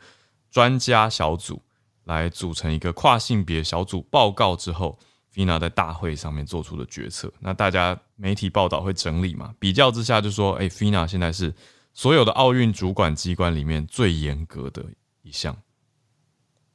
[0.50, 1.60] 专家小组
[2.04, 4.96] 来组成一个跨性别小组报告之后
[5.34, 7.30] ，FINA 在大会上面做出的决策。
[7.40, 9.52] 那大家媒体报道会整理嘛？
[9.58, 11.52] 比较之下就说，哎，FINA 现在是。
[11.94, 14.86] 所有的奥运主管机关里面最严格的
[15.22, 15.58] 一项。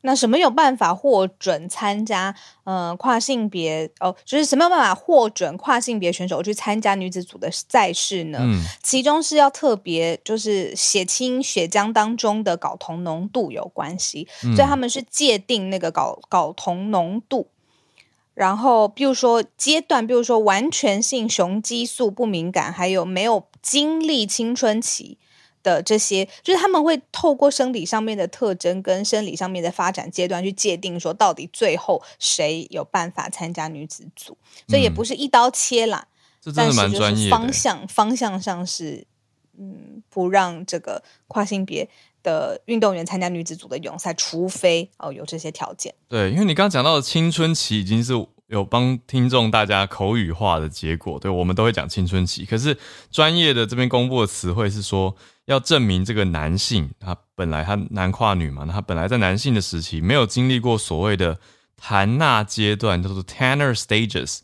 [0.01, 2.33] 那什么有办法获准参加？
[2.63, 8.39] 呃，跨性别哦，就是什么有办法获准跨性别选手去参加女子组的赛事呢？
[8.41, 17.49] 嗯，其中是要特别就是血清血浆当中的睾酮浓度有关系，所以他们是界定那个睾睾酮浓度。
[18.33, 25.17] 然后，比如说阶段，比如说完全性雄激素不敏感，还有没有经历青春期
[25.61, 34.37] 的这些，就是他们会透过生理上面的特征跟生理上面的发展阶段去界定，说到底最后谁有办法参加女子组，
[34.69, 36.07] 所以也不是一刀切啦。
[36.39, 37.29] 这真的蛮专业。
[37.29, 39.05] 方向方向上是，
[39.59, 41.89] 嗯，不让这个跨性别
[42.23, 45.93] 的运动员参加女子组的泳赛，除非哦有这些条件。
[46.07, 48.13] 对，因为你刚刚讲到的青春期已经是
[48.47, 52.45] 有帮听众大家口语化的结果，对我们都会讲青春期。
[52.45, 52.77] 可是
[53.11, 61.39] 专业的这边公布的词汇是说，要证明这个男性他本来他男跨女嘛，他本来在男性的时期没有经历过所谓的
[61.75, 64.39] 谭纳阶段，叫做 Tanner Stages，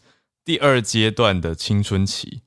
[0.46, 2.44] 第二阶段的青春期，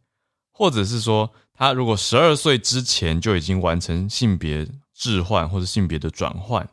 [0.52, 4.66] 或者是说他如果十二岁之前就已经完成性别。
[4.98, 6.66] 置换或者性别的转换，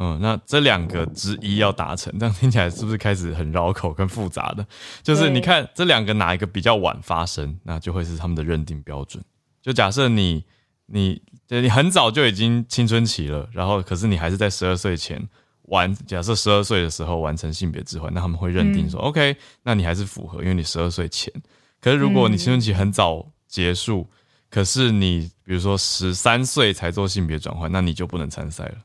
[0.00, 4.64] 嗯，那这两个之一要达成，这样听起来是不是开始很绕口、跟复杂的？
[5.02, 9.22] 就是你看这两个哪一个比较晚发生，那就会是他们的认定标准。
[9.60, 10.44] 就假设你
[10.86, 15.20] 你你很早就已经青春期了，然后可是你还是在十二岁前
[15.62, 21.32] 完，假设十二岁的时候完成性别置换，那他们会认定说，OK，那你还是符合，因为你十二岁前。
[21.80, 24.08] 可是如果你青春期很早结束，
[24.48, 28.76] 可是你，比如说十三岁才做性别转换，那你就不能参赛了。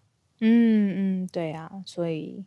[0.45, 2.43] 嗯嗯，对啊，所以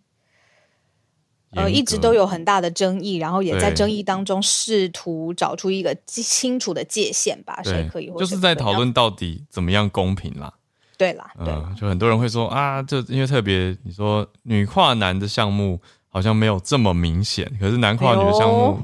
[1.52, 10.52] 呃一直都有很大的争议，然后也在争议当中试图找出一个清楚的界限吧，谁可以，就是在讨论到底怎么样公平啦。
[10.98, 18.78] 对啦，嗯，就很多人会说啊，就因为特别你说女跨男的项目好像没有这么明显，可是男跨女的项目。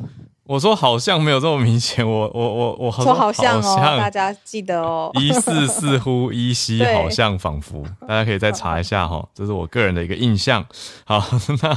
[0.52, 10.62] 我说好像没有这么明显，我我我我说好像哦，大家记得哦，疑似似乎依稀好像仿佛，大家可以再查一下哈，这是我个人的一个印象。
[11.06, 11.24] 好，
[11.62, 11.74] 那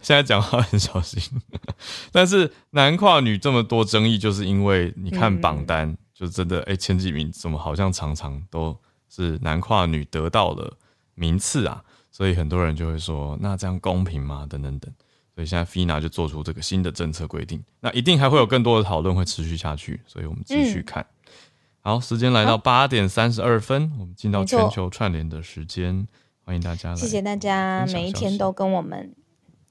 [0.00, 1.22] 现在讲话很小心，
[2.10, 8.74] 但是男跨女这么多争议，就是因为你看榜单，就真的哎前几名怎么好像常常都
[9.10, 10.72] 是男跨女得到了
[11.14, 14.46] 名次啊，所以很多人就会说，那这样公平吗？
[14.48, 14.90] 等等等。
[15.36, 21.06] 所以现在 FINA 就做出这个新的政策规定，那一定还会有更多的讨论会持续下去，所以我们继续看。
[21.82, 26.08] 好，时间来到八点三十二分，我们进到全球串联的时间，
[26.42, 26.96] 欢迎大家。
[26.96, 29.14] 谢谢大家，每一天都跟我们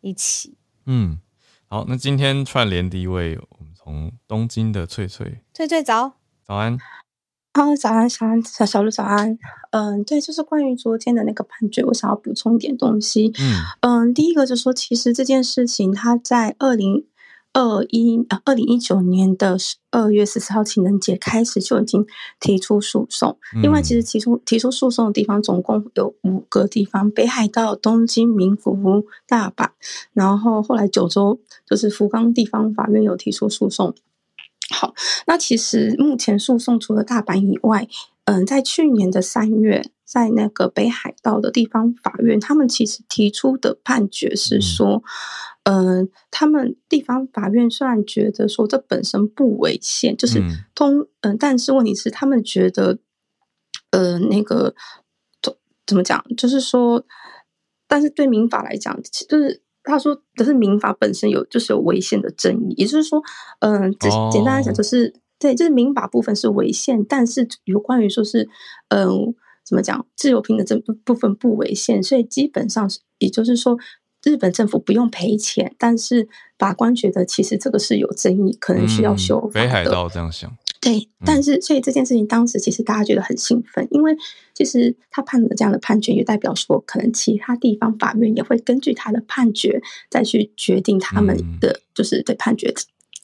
[0.02, 0.56] 一起。
[0.86, 1.20] 嗯，
[1.68, 6.78] 好，那今天串联第一位，我们从东京的翠翠，翠翠早，早安。
[7.58, 9.38] 好，早安，早安，小小鹿，早安。
[9.72, 13.32] 嗯，对，就是关于昨天的那个判决，我想要补充一点东西。
[13.40, 17.06] 嗯嗯，第一个就是说，其实这件事情，它在二零
[17.54, 19.56] 二一呃二零一九年的
[19.90, 22.06] 二月十四号情人节开始就已经
[22.42, 23.38] 提出诉讼。
[23.62, 29.70] 另外，其实提出提出诉讼的地方总共有五个地方：北海道、东京、名古屋、大阪。
[30.12, 33.96] 然后后来九州就是福冈地方法院有提出诉讼。
[34.74, 34.96] 好，
[35.28, 37.88] 那其实目前诉讼除了大阪以外，
[38.24, 45.04] 嗯，在去年的三月，在那个北海道的地方法院，他们其实提出的判决是说，
[45.66, 50.42] 嗯，他们地方法院虽然觉得说这本身不违宪，就是
[50.74, 52.98] 通，嗯，但是问题是他们觉得，
[53.92, 54.74] 呃，那个
[55.44, 57.06] 怎怎么讲，就是说，
[57.88, 59.62] 但是对民法来讲，就是。
[59.86, 63.22] 他说的是民法本身有就是有违宪的争议，也就是说，
[63.60, 68.50] 嗯，简简单来讲就是对，就是民法部分是违宪，但是有关于说是，
[68.90, 73.78] 嗯，怎么讲自由平等这部分不违宪，所以基本上是，也就是说，
[74.24, 80.52] 日本政府不用赔钱，但是法官觉得其实这个是有争议，可能需要修法北海道这样想。
[80.86, 84.16] 对，但是所以这件事情当时其实大家觉得很兴奋，因为
[84.54, 92.72] 其实他判了这样的判决，也代表说可能其他地方法院也会根据他的判决再去决定他们的就是对判决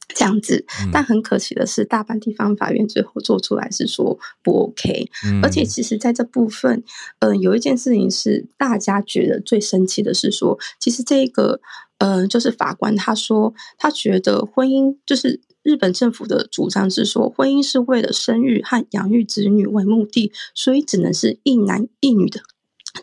[0.07, 0.65] 这样子。
[0.91, 5.07] 但很可惜的是，大阪地方法院最后做出来是说不 OK，
[5.43, 6.83] 而且其实在这部分，
[7.19, 11.61] 嗯，有一件事情是大家觉得最生气的是说，其实这个，
[11.99, 15.39] 嗯，就是法官他说他觉得婚姻就是。
[15.63, 22.41] 日本政府的主张是说，婚姻是为了生育和养育子女为目的，所以只能是一男一女的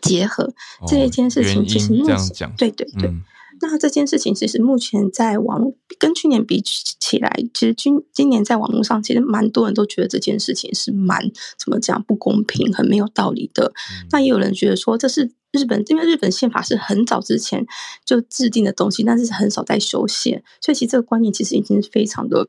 [0.01, 0.53] 结合。
[0.87, 3.13] 这一件事情其实目前对对对，
[3.61, 13.73] 那这件事情其实目前在网络跟去年比起来，其实今今年在网络上其实蛮多人都觉得这件事情是蛮怎么讲不公平、很没有道理的。
[14.11, 15.31] 那也有人觉得说这是。
[15.51, 17.65] 日本因为日本宪法是很早之前
[18.05, 22.47] 就制定的东西，但是很少在修宪，所以其实这个观念其实已经是非常的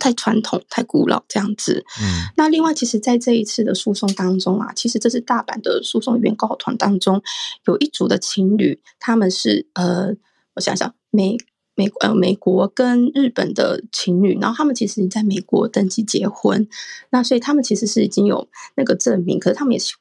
[0.00, 1.84] 太传统、太古老这样子。
[2.00, 7.22] 嗯，那另外，其实，在这一次的诉讼当中啊，其实这是大阪的诉讼原告团当中
[7.66, 10.14] 有一组的情侣，他们是呃，
[10.54, 11.36] 我想想，美
[11.74, 16.66] 美呃美国跟日本的情侣，然后他们其实已经在美国登记结婚，
[17.10, 19.94] 那所以他们其实是已经有那个证明，可是他们也是。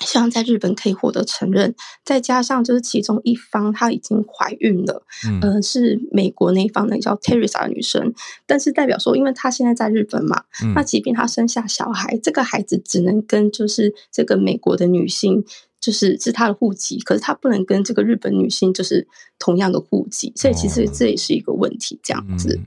[0.00, 5.02] 希望在日本可以获得承认，再加上就是其中一方她已经怀孕了，
[5.42, 8.12] 嗯，是美国那一方的叫 Teresa 的女生，
[8.46, 15.44] 但是代表说，因为她现在在日本嘛，那即便她生下小孩，这个孩子只能跟就是这个美国的女性，
[15.80, 19.06] 就是是她的户籍，可是她不能跟这个日本女性就是
[19.38, 22.60] 同样的户籍，所以其实这也是一个问题，这样子。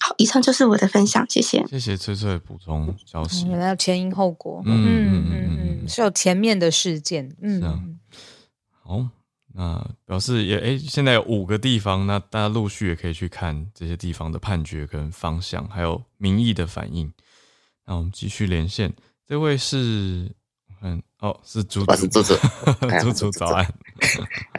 [0.00, 1.64] 好，以上就是我的分享，谢谢。
[1.66, 3.46] 谢谢翠翠补充消息。
[3.48, 7.98] 原来前因后果，嗯嗯嗯嗯，是有前面的事件，嗯。
[8.82, 9.06] 好，
[9.54, 17.10] 那表示也哎，现在有五个地方，那大家陆续也可以去看这些地方的判决跟方向，还有民意的反应。
[17.86, 18.92] 那我们继续连线，
[19.26, 20.34] 这位是。
[20.86, 22.34] 嗯，哦，是猪，我是猪猪，
[23.00, 23.66] 猪猪早安，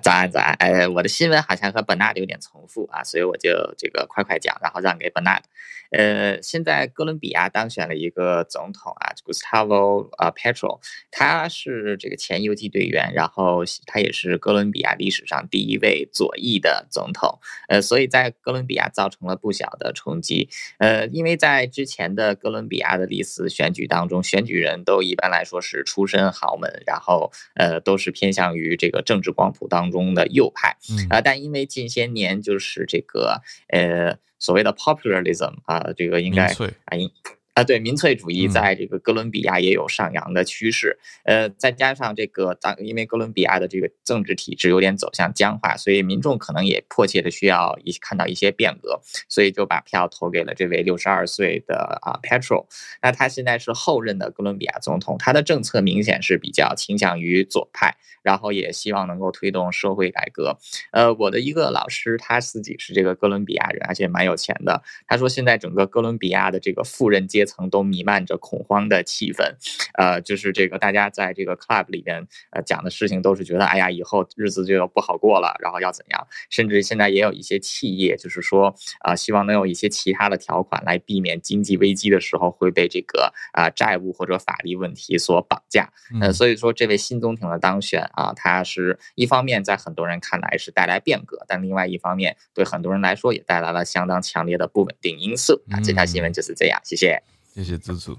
[0.06, 5.41] 早安早安，哎，我的新闻好像和本纳的有点重复啊，所以我就这个快快讲，然后让给本纳。
[5.89, 10.80] 呃，现在哥伦比亚当选了一个总统啊，Gustavo 啊 Petro，
[11.10, 20.49] 他是这个前游击队员，然后他也是哥伦比亚历史上第一位左翼的总统，呃，所以在哥伦比亚造成了不小的冲击。
[20.78, 29.95] 呃，因为在之前的哥伦比亚的历次选举当中，选举人都一般来说是出身豪门，然后呃都是偏向于这个政治光谱当中。
[29.96, 36.48] 中的右派，嗯啊，但因为近些年就是这个呃所谓的 popularism 啊，这个应该
[36.86, 37.10] 啊应。
[37.56, 48.99] 啊，对，民粹主义嗯在这个哥伦比亚也有上扬的趋势，呃，再加上这个当因为哥伦比亚的这个政治体制有点走向僵化，所以民众可能也迫切的需要一看到一些变革，
[49.30, 52.66] 所以就把票投给了这位六十二岁的啊 Petro。
[53.01, 60.58] 那他现在是后任的哥伦比亚总统，他的政策明显是比较倾向于左派，然后也希望能够推动社会改革。
[60.91, 64.84] 呃，我的一个老师他自己是这个哥伦比亚人，而且蛮有钱的。
[65.08, 69.56] 他说现在整个哥伦比亚的这个富人阶层都弥漫着恐慌的气氛，
[69.98, 76.28] 呃，就是这个大家在这个 club 里边呃讲的事情都是觉得，哎呀，以后日子就要不好过了，然后要怎样？
[76.50, 85.91] 甚至现在也有一些企业就是说啊、希望能有一些其他的条款来避免经济危机的时候会被这个啊、债务或者法律问题所绑架。
[86.22, 95.80] 呃，嗯所以说这位新总统的当选啊，他是一方面在很多人看来是带来变革，但另外一方面对很多人来说也带来了相当强烈的不稳定因素啊。
[95.82, 97.34] 这条新闻就是这样，谢谢。
[97.56, 98.18] 谢谢猪猪，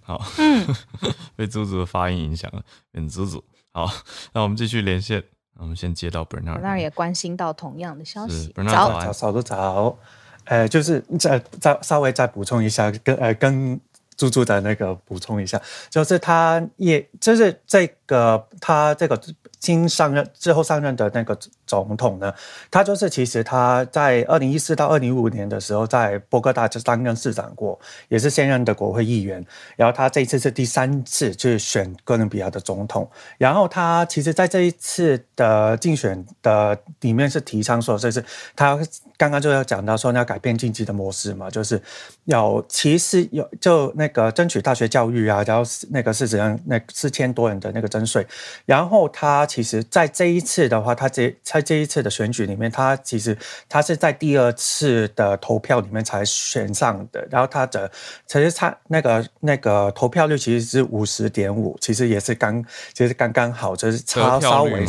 [0.00, 0.64] 好，嗯，
[1.34, 2.62] 被猪猪的发音影响了，
[2.92, 3.42] 变猪猪。
[3.72, 3.90] 好，
[4.32, 5.20] 那我们继续连线，
[5.58, 8.52] 我们先接到 Bernard，那儿也关心到同样的消是息。
[8.52, 9.98] Bernard 早早早都早，
[10.44, 13.80] 呃，就是再再稍微再补充一下，跟呃跟
[14.16, 15.60] 猪猪的那个补充一下，
[15.90, 19.20] 就是他也就是这个他这个
[19.58, 22.32] 新上任之后上任的那个总统呢，
[22.70, 29.44] 他就是其实他在二零一四到二零一五年的时候，在波哥大就担任市长过，也是现任的国会议员。
[29.76, 33.08] 然后他这一次是第三次去选哥伦比亚的总统。
[33.38, 38.78] 然后他其实在这一次的竞选的里面是提倡说，就是他
[39.16, 41.80] 刚刚就要讲到说要改变经济的模式嘛，就是
[42.26, 48.26] 要其实有就那个争取大学教育啊，然后那个是怎样那四千多人的那个征税，
[48.64, 53.36] 然后他其实在这一次的话，他这在这一次的选举里面，他其实
[53.66, 57.90] 他是在第二次的投票里面才选上的，然后他的
[58.26, 64.86] 其实他那个那个投票率其实是五十点五，其实也是刚其实刚刚好，就是差稍微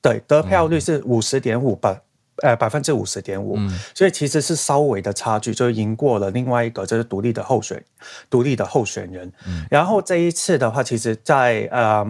[0.00, 2.00] 对得票率是五十点五百。
[2.42, 7.80] 呃，百分之五十点五，嗯所以其实是稍微的差距，就赢过了另外一个就是独立的候选
[8.28, 9.30] 独立的候选人。
[9.46, 12.04] 嗯然后这一次的话，其实在，呃，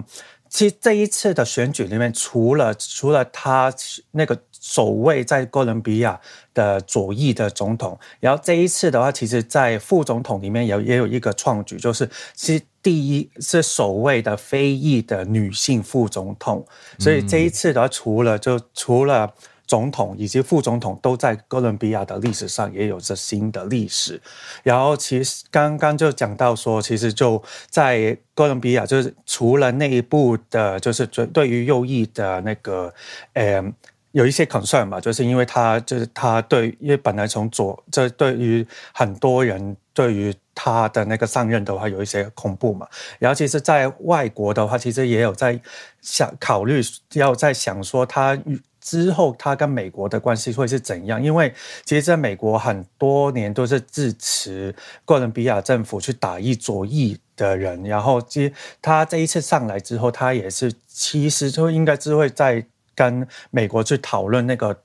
[0.52, 3.72] 其实这一次的选举里面，除了除了他
[4.10, 6.20] 那个首位在哥伦比亚
[6.52, 16.66] 的左翼的总统，然后这一次的话，其实在副总统里面也也有一个创举，就是是第一是首位的非裔的女性副总统，
[16.98, 19.32] 所以这一次的话，除了就除了。
[19.72, 24.20] 总统以及副总统都在哥伦比亚的历史上也有着新的历史。
[24.62, 32.92] 然后其实刚刚就讲到说，其实就在哥伦比亚，就是除了内部的，就是对对于右翼的那个，
[33.32, 33.72] 呃。
[34.12, 42.86] 有一些 concern 嘛，就是因为他就是他对，因为本来从左，这对于很多人对于他的那个上任的话有一些恐怖嘛。
[43.18, 45.58] 然后其实，在外国的话，其实也有在
[46.02, 46.82] 想考虑
[47.14, 48.38] 要在想说他
[48.82, 51.22] 之后他跟美国的关系会是怎样？
[51.22, 51.54] 因为
[51.84, 54.74] 其实在美国很多年都是支持
[55.04, 58.52] 哥伦比亚政府去打击左翼的人，然后其实
[58.82, 62.66] 他这一次上来之后，他也是其实就应该是会在。
[62.94, 64.78] 跟美国去讨论那个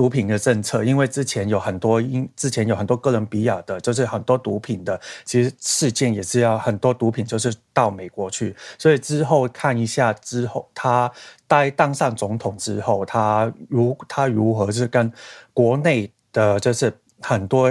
[0.00, 11.12] 毒品的政策，因为之前有很多因之前有很多哥伦比亚的，就是很多毒品的，其实事件也是要很多毒品就是到美国去，所以之后看一下之后他
[11.46, 15.12] 待当上总统之后，他如他如何是跟
[15.52, 16.90] 国内的，就是
[17.20, 17.70] 很多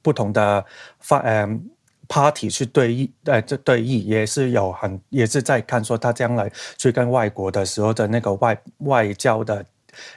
[0.00, 0.64] 不同的
[0.98, 1.68] 发嗯。
[2.08, 6.48] party 去对弈，呃，这对弈也是有很，也是在看说他将来
[6.78, 9.66] 去跟外国的时候的那个外外交的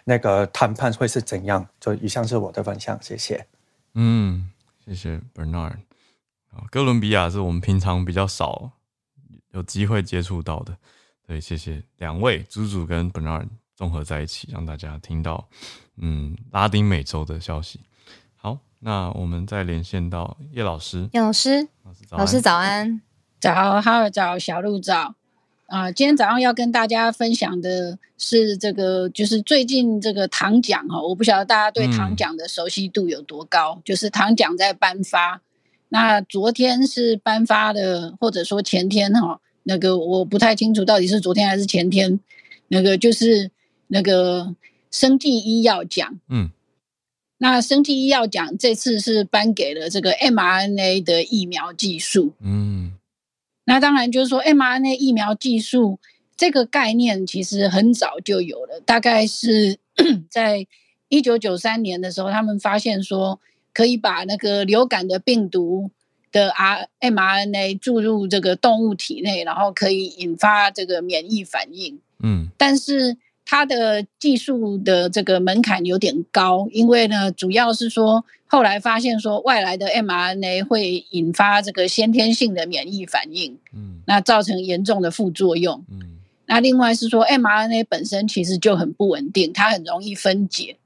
[0.03, 1.67] 那个谈判会是怎样。
[1.79, 3.47] 就以上是我的分享，谢谢。
[3.93, 4.49] 嗯，
[4.85, 5.77] 谢谢 Bernard。
[6.51, 8.71] 啊，哥伦比亚是我们平常比较少
[9.51, 10.75] 有机会接触到的，
[11.27, 15.47] 对，谢谢两位猪猪跟 Bernard 综合在一起，让大家听到
[15.97, 17.81] 嗯拉丁美洲的消息。
[18.35, 23.01] 好，那我们再连线到叶老师，叶老师，老师早安老师早安。
[23.39, 25.15] 早，哈尔早，小鹿早。
[25.69, 33.79] 啊、今天早上要跟大家分享的是这个，就是最近这个糖奖哈，我不晓得大家对糖奖的熟悉度有多高。
[33.85, 35.41] 就是糖奖在颁发，
[35.89, 42.19] 那昨天是颁发的，或者说前天哈，那个我不太清楚到底是昨天还是前天，
[42.69, 43.51] 那个就是
[43.87, 44.55] 那个
[44.89, 46.19] 生技医药奖。
[46.29, 46.49] 嗯
[47.41, 52.33] 那生技医药奖这次是颁给了这个 mRNA 的疫苗技术。
[52.41, 52.93] 嗯
[53.69, 55.99] 那当然就是说，mRNA 疫苗技术
[56.35, 59.77] 这个概念其实很早就有了，大概是
[60.27, 60.65] 在
[61.07, 63.39] 一九九三年的时候，他们发现说
[63.71, 65.91] 可以把那个流感的病毒
[66.31, 71.99] 的 R mRNA 注入这个动物体内，然后可以引发这个免疫反应。
[72.23, 73.17] 嗯但是
[73.51, 85.83] 它的技术的这个门槛有点高，因为呢，主要是说后来发现说外来的 mRNA 会引发这个先天性的免疫反应，嗯那造成严重的副作用。
[85.89, 90.77] 嗯那另外是说 mRNA 本身其实就很不稳定，它很容易分解，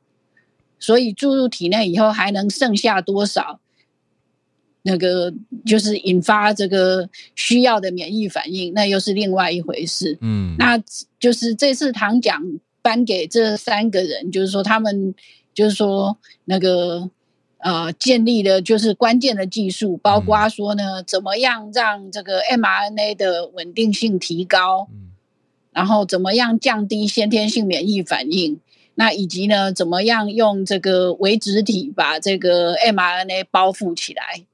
[0.80, 3.60] 所以注入体内以后还能剩下多少？
[4.84, 5.34] 那个
[5.66, 10.18] 就是引发这个需要的免疫反应，那又是另外一回事。
[10.22, 10.78] 嗯，那
[11.20, 12.42] 就是这次唐奖
[12.82, 15.16] 颁给这三个人，就是说他们
[15.54, 17.10] 就是说那个
[17.60, 25.12] 呃建立的就是关键的技术，包括说呢怎么样让这个 mRNA 的稳定性提高，嗯
[25.72, 28.60] 然后怎么样降低先天性免疫反应。
[28.96, 34.46] 那以及呢，怎么样用这个微质体把这个 mRNA 包覆起来？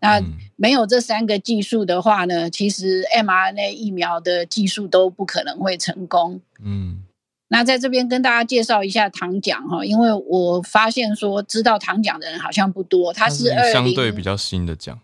[0.00, 0.32] 那嗯。
[0.58, 6.40] 没有这三个技术的话呢，其实 mRNA 疫苗的技术都不可能会成功。
[6.64, 7.02] 嗯。
[7.48, 14.98] 那在这边跟大家介绍一下糖奖哈，因为我发现说知道糖奖的人好像不多，它是二相零对比较新的奖，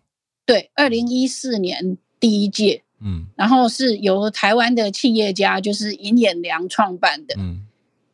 [0.46, 3.26] 对二零一四年第一届，嗯。
[3.36, 7.34] 然后是由台湾的企业家就是尹衍良创办的。
[7.36, 7.66] 嗯。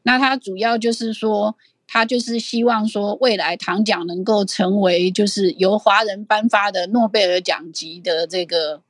[0.02, 1.56] 那它主要就是说，
[1.90, 8.82] 他就是希望说未来唐奖能够成为就是由华人颁发的诺贝尔奖级的这个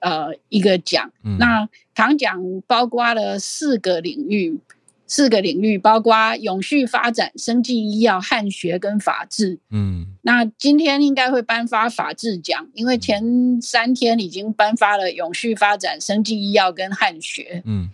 [0.00, 1.12] 呃一个奖。
[1.22, 4.58] 嗯，那唐奖包括了四个领域，
[5.06, 9.58] 四个领域包括永续发展、生技医药、汉学跟法治。
[9.70, 17.62] 嗯那今天应该会颁发法治奖，因为前三天已经颁发了永续发展、生技医药跟汉学。
[17.66, 17.90] 嗯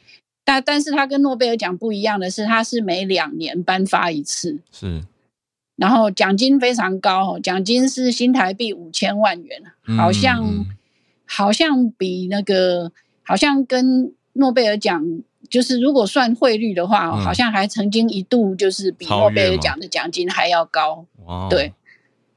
[0.47, 5.03] 但但是它跟诺贝尔奖不一样的是，它是每两年颁发一次，是，
[5.76, 10.64] 然后奖金非常高哦，奖金是新台币五千万元，嗯好像、嗯。
[11.28, 12.92] 好像比那个
[13.24, 15.05] 好像跟诺贝尔奖，
[15.51, 21.05] 就是如果算汇率的话好像还曾经一度就是比诺贝尔奖的奖金还要高。
[21.51, 21.72] 对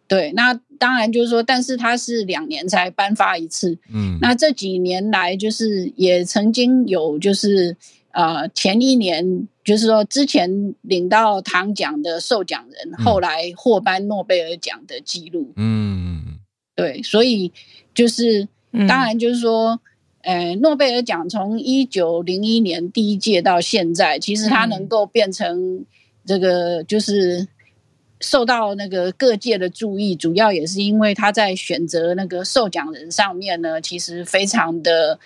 [0.07, 4.17] 对，那当然就是说，但是它是两年才颁发一次，嗯。
[4.19, 7.77] 那这几年来，就是也曾经有，就是
[8.11, 15.53] 呃，前一年就是说之前领到糖奖的受奖人，嗯后来获颁诺贝尔奖的记录。
[15.55, 16.39] 嗯嗯
[16.75, 17.51] 对，所以
[17.93, 19.79] 就是嗯当然就是说，
[20.21, 25.85] 呃，诺贝尔奖从一九零一年第一届到现在，其实它嗯能够变成
[26.25, 27.47] 这个就是。
[28.21, 35.17] 受到那个各界的注意，主要也是因为他在选择那个受奖人上面呢，其实非常的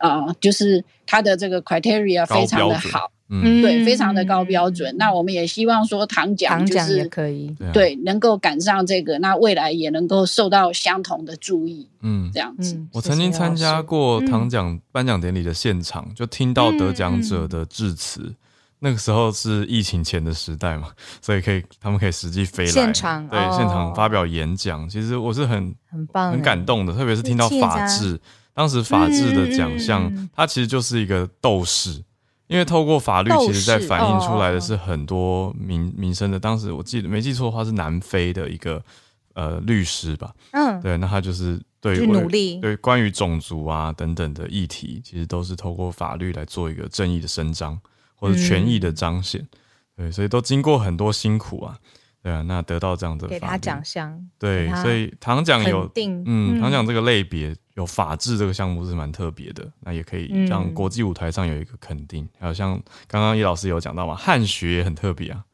[0.00, 4.94] 呃，就是他的这个 criteria 非常的好，嗯对，非常的高标准。
[4.98, 7.54] 那我们也希望说糖奖就是可以。
[7.72, 12.40] 对能够赶上这个，那未来也能够受到相同的注意，嗯这。
[12.40, 12.74] 样子。
[12.74, 18.34] 嗯，我曾经参加过嗯糖奖颁奖典礼的现场，就听到得奖者的致辞。
[18.82, 20.88] 那个时候是疫情前的时代嘛，
[21.20, 24.88] 所以可以他们可以实际飞来现场对、哦现场发表演讲。
[24.88, 26.64] 其实我是很很棒，很感。
[26.64, 28.18] 动的，特别是听到法治，
[28.60, 32.04] 当时法治的奖项，它其实就是一个斗士，
[32.46, 36.38] 因为透过法律，其实在反映出来的哦是很多民民生的。
[36.38, 38.84] 当时我记得没记错的话，是南非的一个
[39.32, 42.60] 呃律师吧，嗯，对，那他就是对努力。
[42.60, 47.80] 对关于种族啊等等的议题，其实都是透过法律来做一个正义的伸张
[48.14, 49.48] 或者权益的彰显。
[49.96, 51.78] 对，所以都经过很多辛苦啊，
[52.22, 62.28] 对啊，那得到这样的给他奖项，对所以糖奖有定嗯，嗯糖奖这个类别有法治这个项目是蛮特别的，那也可以让嗯国际舞台上有一个肯定。
[62.38, 65.44] 还有像刚刚叶老师有讲到嘛，汉学也很特别啊，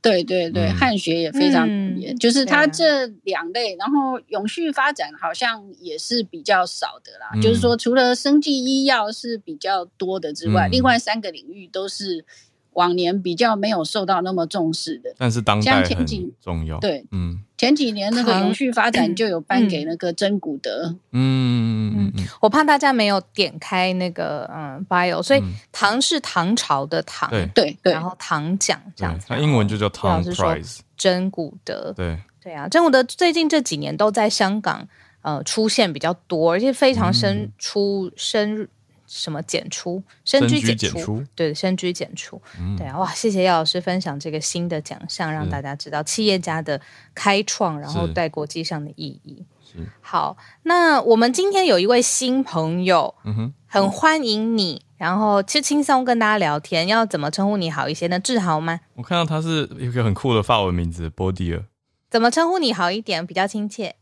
[0.00, 7.28] 对对对，嗯汉学也非常特别，就是它这两类，然后永续发展好像也是比较少的啦。
[7.34, 12.24] 嗯就是说，除了生技医药是比较多的之外，嗯另外三个领域都是
[12.78, 15.10] 往年比较没有受到那么重视的。
[15.18, 16.78] 但是当代像前几重要。
[16.78, 30.78] 对嗯前几年那个糖永续发展就有颁嗯给那个真古德，嗯嗯嗯嗯我怕大家没有点开那个嗯 bio，所以嗯唐是唐朝的唐，对对对然后唐奖这样对子，，它英文就叫老 Tom 师说 Prize。
[30.96, 34.86] 真古德，对，对啊，真古德最近这几年都在香港
[35.22, 38.68] 呃出现比较多，而且非常深嗯出深
[39.08, 46.80] 什么检出深居简出，对深居简出，嗯对啊，哇，谢谢姚老师分享这个新的奖项，让大家知道企业家的
[47.14, 49.44] 开创，然后是在国际上的意义。
[50.00, 58.18] 好，那我们今天有一位新朋友，嗯哼，很欢迎你，然后其实轻松跟大家聊天，要怎么称呼你好一些呢？
[58.18, 58.80] 志豪吗？
[58.94, 61.64] 我看到他是一个很酷的法文名字，波迪尔。
[62.10, 63.96] 怎么称呼你好一点，比较亲切？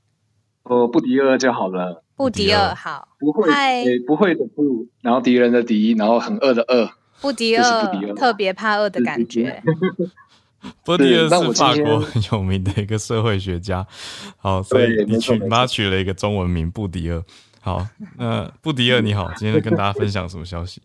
[0.63, 2.05] 哦，布迪尔就好了。
[2.17, 6.91] 布迪厄好，不会，诶，不会的不，然后敌人的敌，然后很饿的饿。
[7.21, 9.63] 布迪厄特别怕饿的感觉。
[10.83, 13.87] 波迪厄是法国很有名的一个社会学家。
[14.39, 17.25] 好，所以你取妈取了一个中文名布迪厄。
[17.61, 17.87] 好，
[18.19, 20.83] 那布迪厄你好，今天跟大家分享什么消息？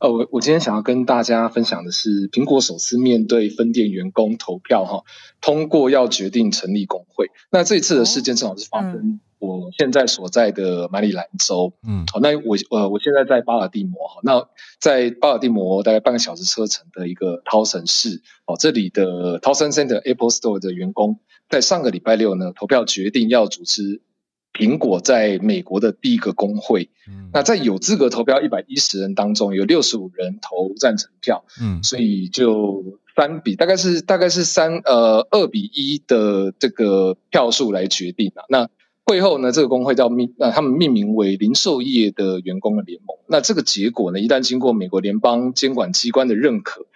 [0.00, 5.04] 呃， 我我今天想要跟大家分享的是，苹果首次面对分店员工投票，哈，
[5.40, 7.30] 通过要决定成立工会。
[7.50, 14.48] 那这一次的事件正好是发生我现在所在的马里兰州，嗯，好，那我呃我现在在巴尔的摩，哈，那
[14.80, 24.00] 在巴尔的摩大概半个小时车程的一个涛森市，哦，这里的涛森 Center Apple Store 的员工在上个礼拜六呢投票决定要组织。
[24.56, 38.44] 苹果在美国的第一个工会，嗯那在有资格投票一百一十人当中，有六十五人投赞成票，嗯，所以就三比，大概是大概是三呃二比一的这个票数来决定啊。
[38.48, 38.68] 那
[39.06, 43.16] 会后呢，这个工会叫命，那他们命名为零售业的员工的联盟。
[43.26, 46.86] 那这个结果呢，一旦经过美国联邦监管机关的认可，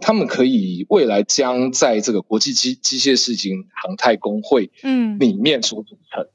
[0.00, 6.26] 他们可以未来将在这个国际机机械式型航太工会嗯里面所组成。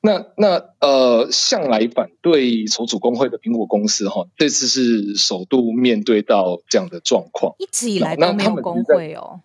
[0.00, 7.56] 那那呃，向来反对筹组工会的苹果公司哈，这次是首度面对到这样的状况。
[7.58, 9.40] 一直以来都没有工会哦。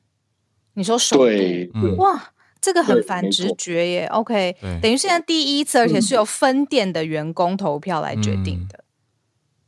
[0.76, 1.96] 你说首度？
[1.98, 2.33] 哇，
[2.64, 4.06] 这个很反直觉耶。
[4.08, 8.84] OK，等于现在第一次，而且是由分店的员工投票来决定的。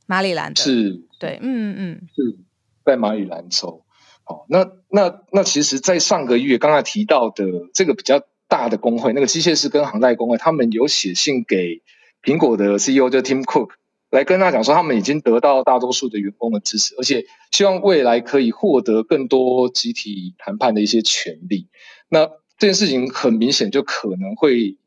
[0.07, 2.39] 马里兰的，是，对，嗯嗯，是
[2.83, 3.83] 在马里兰州。
[4.23, 8.21] 好，那那那其实，在上个月刚才提到的这个比较。
[8.47, 11.81] 大的工会，那个机械师跟航太工会，他们有写信给
[12.21, 13.71] 苹果的 CEO 就 Tim Cook
[14.11, 21.69] 来跟他讲说，他们已经得到大多数的员工的支持，而且希望未来可以获得更多集体谈判的一些权利。
[22.07, 24.77] 那这件事情很明显就可能会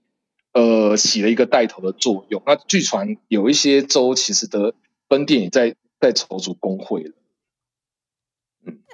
[0.53, 2.43] 呃起了一个带头的作用。
[2.47, 4.75] 那据传有一些州其实的
[5.09, 7.13] 分店也在在筹组工会了。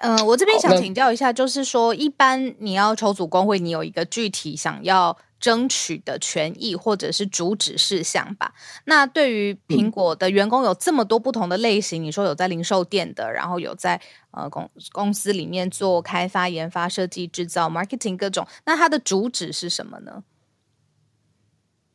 [0.03, 8.55] 嗯，我这边想请教一下，就是说，一般你要筹组工会，你有一个具体想要争取的权益或者是主旨事项吧？
[8.87, 20.25] 那对于苹果的员工有这么多不同的类型，你说有在零售店的，然后有在呃公公司里面做开发、研发、设计、制造、marketing 各种，那它的主旨是什么呢？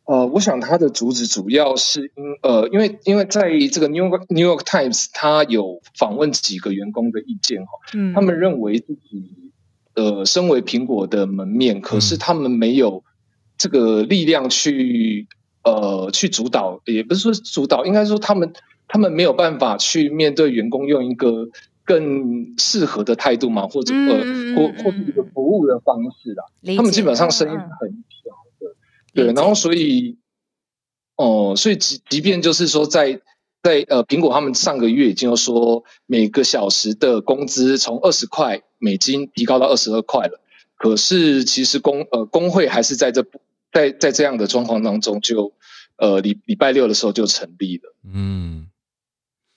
[0.05, 9.51] 呃，我想它的主旨主要是因呃，因为因为在这个 New York New York Times，他有访问几个员工的意见哈，嗯，他们认为自己
[9.95, 13.03] 呃，身为苹果的门面，可是他们没有
[13.59, 15.27] 这个力量去
[15.63, 18.51] 呃去主导，也不是说主导，应该说他们
[18.87, 21.49] 他们没有办法去面对员工用一个
[21.83, 26.43] 更适合的态度嘛，或者呃或或是一个服务的方式啦，
[26.75, 27.89] 他们基本上声音很
[28.23, 28.75] 小的。
[29.13, 30.17] 对，然后所以，
[31.17, 33.19] 哦，所以即即便就是说，在
[33.61, 40.39] 在呃，苹果他们上个月已经说每个小时的工资从二十块美金提高到二十二块了，
[40.77, 43.25] 可是其实工呃工会还是在这
[43.71, 45.53] 在在这样的状况当中，就
[45.97, 47.95] 呃礼礼拜六的时候就成立了。
[48.03, 48.67] 嗯，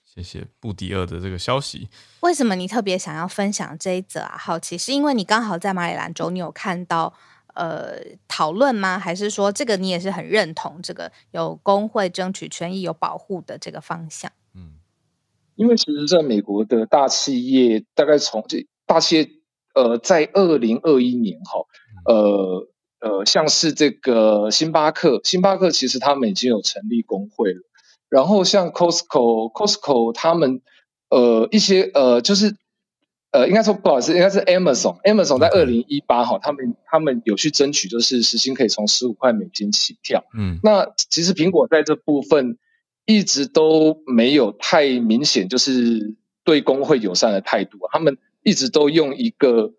[0.04, 1.88] 谢谢布迪厄的这个消息。
[2.20, 4.36] 为什么你特别想要分享这一则啊？
[4.38, 7.14] 好奇是因为你刚好在马里兰州，你有看到。
[7.54, 7.98] 呃，
[8.28, 8.98] 讨论吗？
[8.98, 14.32] 还是说这个你也是很认同这个有工会争取权益、有保护的这个方向？
[14.54, 14.76] 嗯，
[15.56, 19.30] 因为其实在美国的大企业，大概从这大企业，
[19.74, 21.60] 呃，在二零二一年哈，
[22.06, 22.66] 呃
[23.03, 27.61] 呃，像是这个星巴克，星巴克其实他们已经有成立工会了。
[28.09, 30.62] 然后像 Costco，Costco 他们
[31.11, 32.57] 呃一些呃就是。
[33.34, 40.22] 呃，应该说不好意思，应该是 Amazon，Amazon 在二零一八哈，他们他们有去争取，就是时薪可以从十五块美金起跳。
[40.36, 42.59] 嗯，那其实苹果在这部分
[43.07, 47.78] 一直都没有太明显，就是对工会友善的态度。
[47.90, 49.72] 他们一直都用一个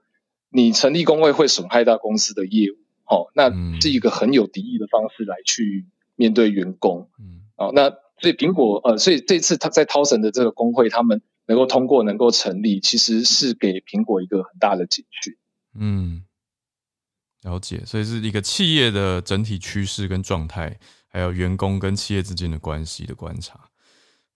[0.49, 3.51] 你成立工会会损害到公司的业务，好，那
[3.81, 5.85] 是一个很有敌意的方式来去
[6.15, 7.09] 面对员工。
[7.19, 7.89] 嗯，哦，那
[8.19, 11.21] 所以苹果呃，所以这次他在涛神的这个工会，他们。
[11.45, 15.35] 能够通过，能够成立，其实是给苹果一个很大的警讯。
[15.77, 16.23] 嗯，
[17.41, 20.79] 了解，所以是一个企业的整体趋势跟状态，
[21.09, 23.59] 还有员工跟企业之间的关系的观察。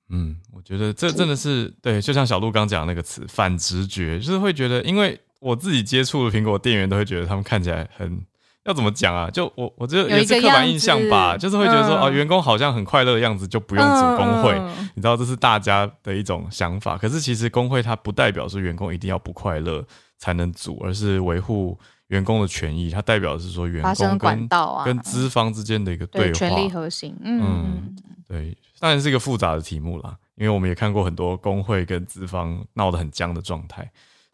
[0.09, 8.21] 嗯，我觉得这真的是对，就像小鹿刚讲那个词“反直觉”，就是会觉得，因为我自己接触的苹果店员都会觉得他们看起来很
[8.67, 9.29] 要怎么讲啊？
[9.31, 14.51] 就我我这有一个也是刻板印象吧，就是会觉得说嗯哦，员工好像很快乐的样子，就不用组工会。
[14.59, 19.85] 嗯你知道这是大家的一种想法，可是其实工会它不代表说员工一定要不快乐
[20.17, 22.89] 才能组，而是维护员工的权益。
[22.89, 26.33] 它代表的是说员工跟管道啊跟资方之间的一个对，话。
[26.33, 27.95] 权力核心，嗯嗯
[28.27, 33.87] 对，当然是一个复杂的题目啦，因为我们也看过很多工会跟资方闹得很僵的状态，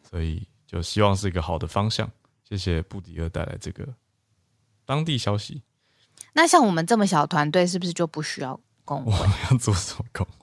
[0.08, 2.10] 所以就希望是一个好的方向。
[2.48, 3.86] 谢谢布迪厄带来这个
[4.84, 5.62] 当地消息。
[6.34, 9.26] 那像我们这么小团队，是不是就不需要工我会？
[9.26, 10.42] 们要做什么工会？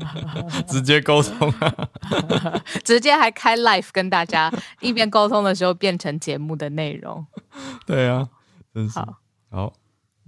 [0.66, 1.90] 直接沟通啊！
[2.84, 7.24] 直接还开 live 跟大家一边沟通的时候变成节目的内容。
[7.86, 8.28] 对啊，
[8.72, 9.18] 真是好
[9.50, 9.72] 好。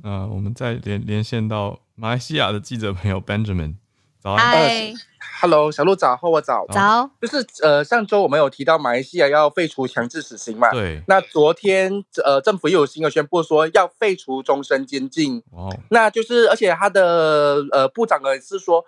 [0.03, 3.76] 那我们再连连线到马来西亚的记者朋友 Benjamin，
[4.26, 4.44] 早安。
[4.44, 4.92] 嗨
[5.40, 6.66] ，Hello，小鹿早，后我早。
[6.72, 10.68] 早，就是呃，上周我们有提到马来西亚要废除强制死刑嘛？。
[10.72, 18.84] 对，那昨天呃，政府又有新的宣布说要废除终身监禁，哦，那就是而且他的呃部长呢是说。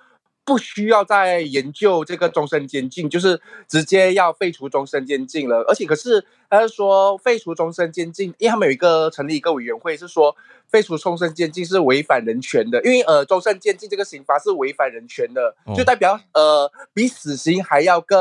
[0.48, 3.38] 不需要再研究这个终身监禁，就是
[3.68, 5.62] 直接要废除终身监禁了。
[5.68, 10.34] 而且可是他是说废除终身监禁，因为他们有一个成立一个委员会，是说
[10.66, 18.16] 废除终身监禁是违反人权的，因为呃终身监禁这个刑罚是违反人权的，哦就代表呃比死刑还要更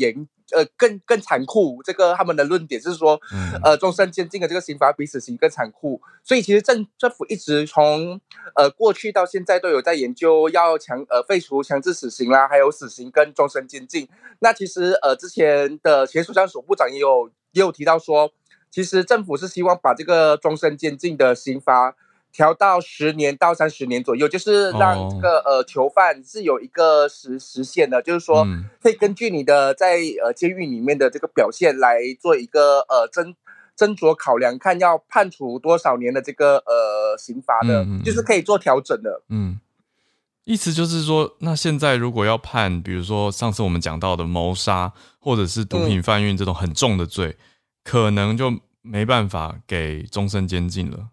[0.00, 0.26] 严。
[0.52, 8.20] 呃，更更残酷，这个他们的论点是说，嗯呃，终身监禁的这个刑罚比死刑更残酷，所以其实政政府一直从
[8.54, 14.08] 呃过去到现在都有在研究要强呃废除强制死刑啦，还有死刑跟终身监禁。
[14.40, 18.30] 那其实呃之前的前首相所部长也有也有提到说，
[18.70, 21.94] 其实政府是希望把这个终身监禁的刑罚
[22.32, 28.64] 调到十年到三十年左右，就是让这个、呃囚犯是有一个实时限的，就是说嗯。
[28.82, 33.34] 可以根据你的在呃监狱里面的这个表现来做一个呃斟
[33.76, 39.22] 斟酌考量，看要判处多少年的这个呃刑罚的，就是可以做调整的。
[39.28, 39.60] 嗯，
[40.44, 47.36] 意思就是说，那现在如果要判，比如说上次我们讲到的谋杀或者是毒品贩运这种很重的罪，
[47.84, 51.10] 可能就没办法给终身监禁了。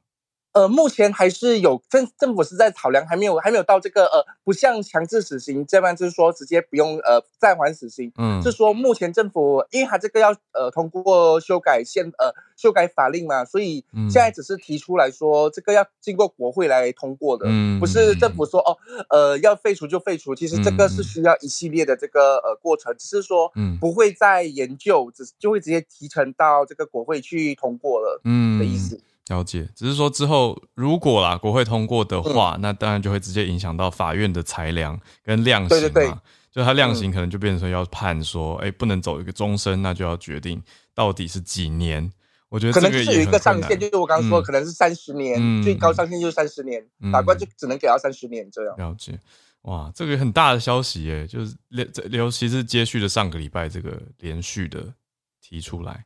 [0.54, 8.42] 呃，目前还是有政政府是在考量，还没有还没有到这个呃，不像强制死刑这样，就是说直接不用呃暂缓死刑，嗯。
[8.42, 18.78] 是说目前政府因为它这个要呃通过修改宪呃修改法令嘛，所以嗯现在只是提出来说这个要经过国会来通过的，嗯不是政府说哦
[19.10, 21.04] 呃要废除就废除，其实这个是嗯。
[21.04, 23.78] 需要一系列的这个呃过程，只是说嗯。
[23.80, 29.00] 不会再研究，只是就会直接提呈到这个国会去通过了嗯的意思。
[29.30, 35.82] 了解，只是说之后如果啦国会通过的话，嗯那当然就会直接影响到法院的裁量跟量刑嘛。
[35.82, 36.14] 对对对
[36.52, 40.62] 就他量刑可能就变成说要判说，哎、不能走一个终身，那就要决定
[40.96, 42.12] 到底是几年。
[42.50, 48.76] 我觉得可能就是有一个上限，就是我刚刚说，嗯可能是三十年，嗯最高上限就是三十年，嗯法官就只能给到三十年这样。
[48.78, 49.20] 了解，
[49.62, 54.92] 哇，这个很大的消息耶，就是连这尤其是接续的上个礼拜这个连续的
[55.40, 56.04] 提出来，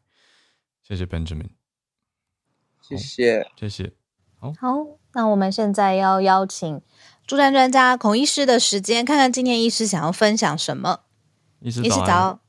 [0.86, 1.48] 谢谢 Benjamin，
[2.88, 3.48] 谢谢。
[3.56, 3.94] 谢谢。
[4.40, 4.54] 好，
[5.14, 6.82] 那我们现在要邀请
[7.26, 11.00] 助战专家孔医师的时间，看看今天医师想要分享什么。
[11.62, 12.40] 医师医师早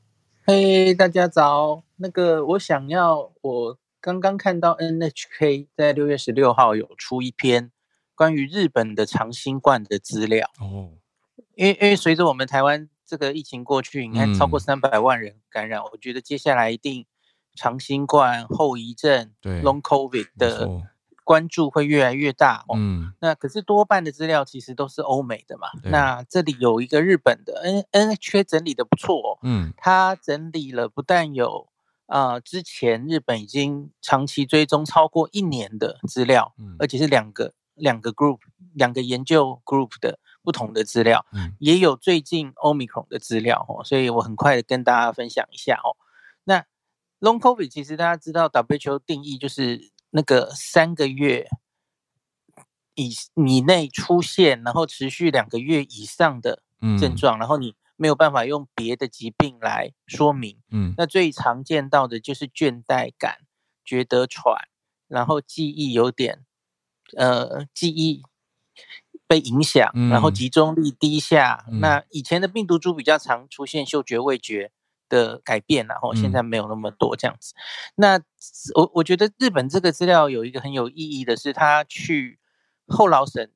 [0.45, 1.83] 嘿大家早。
[1.97, 7.71] 那个，我想要，我刚刚看到 NHK 在六月十六号有出一篇
[8.13, 10.89] 关于日本的长新冠的资料，哦，
[11.55, 17.05] 因为因为随着我们台湾这个疫情过去，你看超过嗯三百万人感染，我觉得接下来一定
[17.55, 20.83] 长新冠后遗症、对 Long COVID 的错
[21.23, 22.75] 关注会越来越大哦。
[22.77, 25.69] 嗯那可是多半的资料其实都是欧美的嘛。
[25.85, 27.59] 那这里有一个日本的
[27.91, 31.67] N NHK 整理的不错哦，嗯他整理了不但有
[32.05, 38.37] 呃之前日本已经长期追踪超过一年的资料，嗯而且是两个两个 group
[38.73, 45.97] 两个研究 group 的不同的资料，嗯也有最近 omicron 的资料哦，所以我很快的跟大家分享一下哦。
[47.25, 51.47] 那 long covid 其实大家知道 WHO 定义就是那个三个月
[52.93, 60.59] 以以内出现，然后持续两个月以上的嗯症状，然后你没有办法用别的疾病来说明。
[60.69, 63.39] 嗯那最常见到的就是倦怠感、
[63.83, 64.69] 觉得喘，
[65.07, 66.45] 然后记忆有点
[67.17, 68.21] 呃记忆
[69.27, 71.65] 被影响，然后嗯集中力低下。
[71.71, 74.71] 嗯那以前的病毒株比较常出现嗅觉、味觉
[75.09, 76.33] 的改变，然后现嗯。
[76.33, 77.53] 在没有那么多这样子。
[77.95, 78.19] 那
[78.75, 82.39] 我我觉得日本这个资料有一个很有意义的是，他去
[82.87, 83.49] 后劳省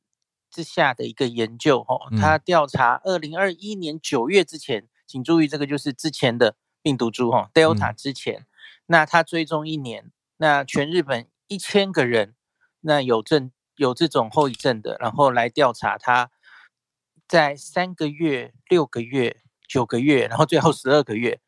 [0.50, 2.20] 之下的一个研究，哦，嗯。
[2.20, 7.96] 他调查二零二一年九月之前，请注意这个就是之前的病毒株哈，Delta 嗯。
[7.96, 8.46] 之前，
[8.88, 12.36] 那他追踪一年，那全日本一千个人，
[12.82, 16.32] 那有症有这种后遗症的，然后来调查他
[17.28, 21.40] 在三个月、六个月、九个月，然后最后十二个月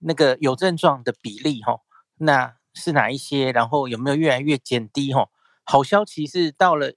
[0.00, 1.80] 那个有症状的比例哈，
[2.18, 3.52] 那是哪一些？
[3.52, 5.28] 然后有没有越来越减低哈？
[5.64, 6.94] 好消息是到了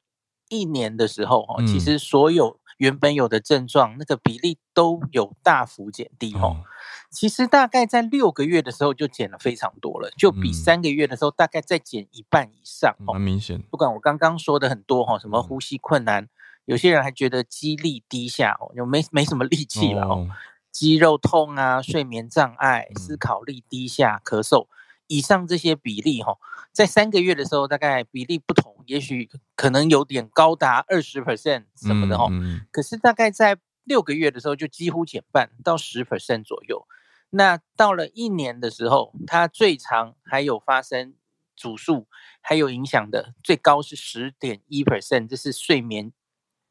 [0.49, 6.63] 一年的时候哈，其实所有原本有的症状那个比例都有大幅减低哈。
[7.11, 13.61] 其实大概在六个月的时候就减了非常多了，就比三个月的时候大概再减一半以上哦，蛮明显。
[13.69, 16.27] 不管我刚刚说的很多哈，什么呼吸困难，
[16.65, 20.27] 有些人还觉得肌力低下哦，就没没什么力气了哦，
[20.75, 24.67] 肌肉痛啊，睡眠障碍，思考力低下，咳嗽，
[25.07, 26.37] 以上这些比例哈，
[26.73, 32.27] 在三个月的时候大概比例不同，也许可能有点高达二十 percent 什么的哈，
[32.71, 36.85] 可是大概在六个月的时候就几乎减半到十 percent 左右。
[37.29, 41.13] 那到了一年的时候，它最长还有发生
[41.55, 42.05] 主诉，
[42.41, 46.11] 还有影响的最高是十点一 percent，这是睡眠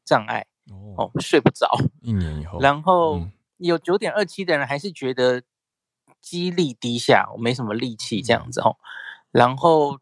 [0.03, 0.45] 障碍
[0.95, 1.75] 哦，睡不着。
[2.03, 3.27] 一年以后，然后
[3.57, 5.43] 有九点二七的人还是觉得
[6.21, 8.77] 肌力低下，我没什么力气这样子哦。
[9.31, 9.99] 然后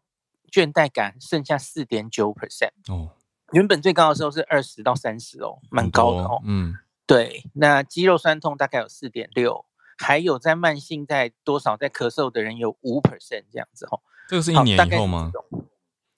[0.50, 3.10] 倦怠感剩下四点九 percent 哦，
[3.52, 6.40] 原本最高的时候是二十到三十哦，蛮高的哦。
[6.44, 6.74] 嗯，
[7.06, 9.64] 对，那肌肉酸痛大概有四点六。
[9.96, 15.30] 还有在慢性在多少在咳嗽的人有五 percent 这样子哦，这个是一年以后吗？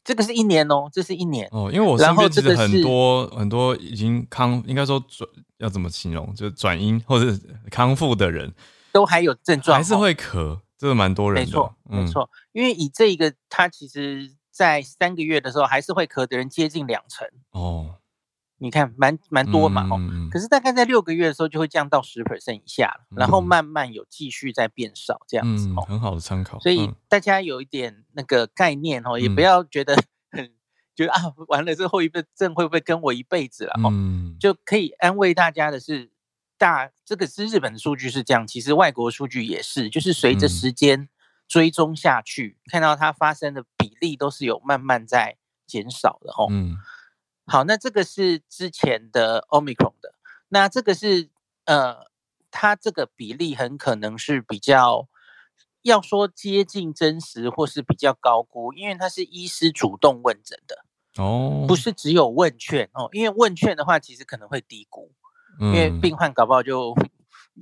[0.02, 5.28] 这个是一年哦，这是一年哦，因为我身边其实很多很多已经康，应该说转
[5.58, 7.38] 要怎么形容，就转阴或者
[7.70, 8.54] 康复的人，
[8.92, 17.96] 都还有症状，还是会咳，这个蛮多人的，没错没错，因为以这个他其实在三个月的时候还是会咳的人接近两成哦。
[18.58, 20.00] 你看，蛮蛮多嘛，哦，
[20.30, 26.58] 可是大概在六个月的时候就会降到十 percent 以下了，然后慢慢有继续在变少这样子，哦，很好的参考。
[26.60, 30.02] 所以大家有一点那个概念哦，也不要觉得很
[30.96, 33.74] 觉得啊， 完了这后遗症会不会跟我一辈子了？
[33.84, 33.92] 哦，
[34.40, 36.10] 就可以安慰大家的是，
[36.58, 41.08] 大这个是日本的数据是这样，其实外国数据也是，就是随着时间
[41.46, 45.36] 追踪下去，看到它发生的比例都是有慢慢在
[45.66, 46.48] 减少的，哦。
[46.50, 46.76] 嗯。
[47.48, 50.14] 好，那这个是之前的 Omicron 的，
[50.48, 51.28] 那这个是
[51.66, 52.10] 呃，
[52.50, 55.06] 它这个比例很可能是比较
[55.82, 60.85] 要说接近真实，或是比较高估，因为它是医师主动问诊的
[61.18, 65.10] 哦，不是只有问卷哦，因为问卷的话其实可能会低估，
[65.60, 66.94] 因为病患搞不好就。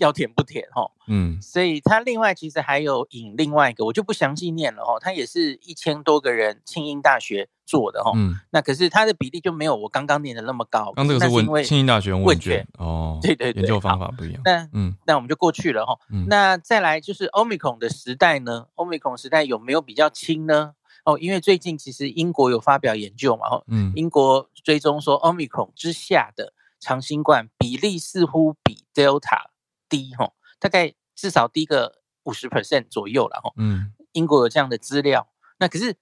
[0.00, 0.90] 要填不填哈？
[1.06, 4.98] 嗯，所以他另外其实还有引另外一个，我就不详细念了哈。
[4.98, 8.10] 他也是一千多个人，庆应大学做的哈。
[8.16, 10.92] 嗯，那可是他的比例就没有我刚刚念的那么高。
[10.96, 14.42] 刚这个是问庆应大学问卷哦，对对对，研究方法不一样。
[14.44, 15.96] 那嗯，那我们就过去了哈。
[16.26, 20.72] 那再来就是 Omicron 的时代呢？Omicron 时代有没有比较轻呢？
[21.04, 29.50] 哦，因为最近其实英国有发表研究嘛，哦，嗯，英国追踪说 Omicron 之下的长新冠比例似乎比 Delta。
[29.86, 33.52] 低哦，大概至少低个五十 percent 左右了哈。
[33.56, 35.28] 嗯，英国有这样的资料。
[35.58, 35.94] 那可是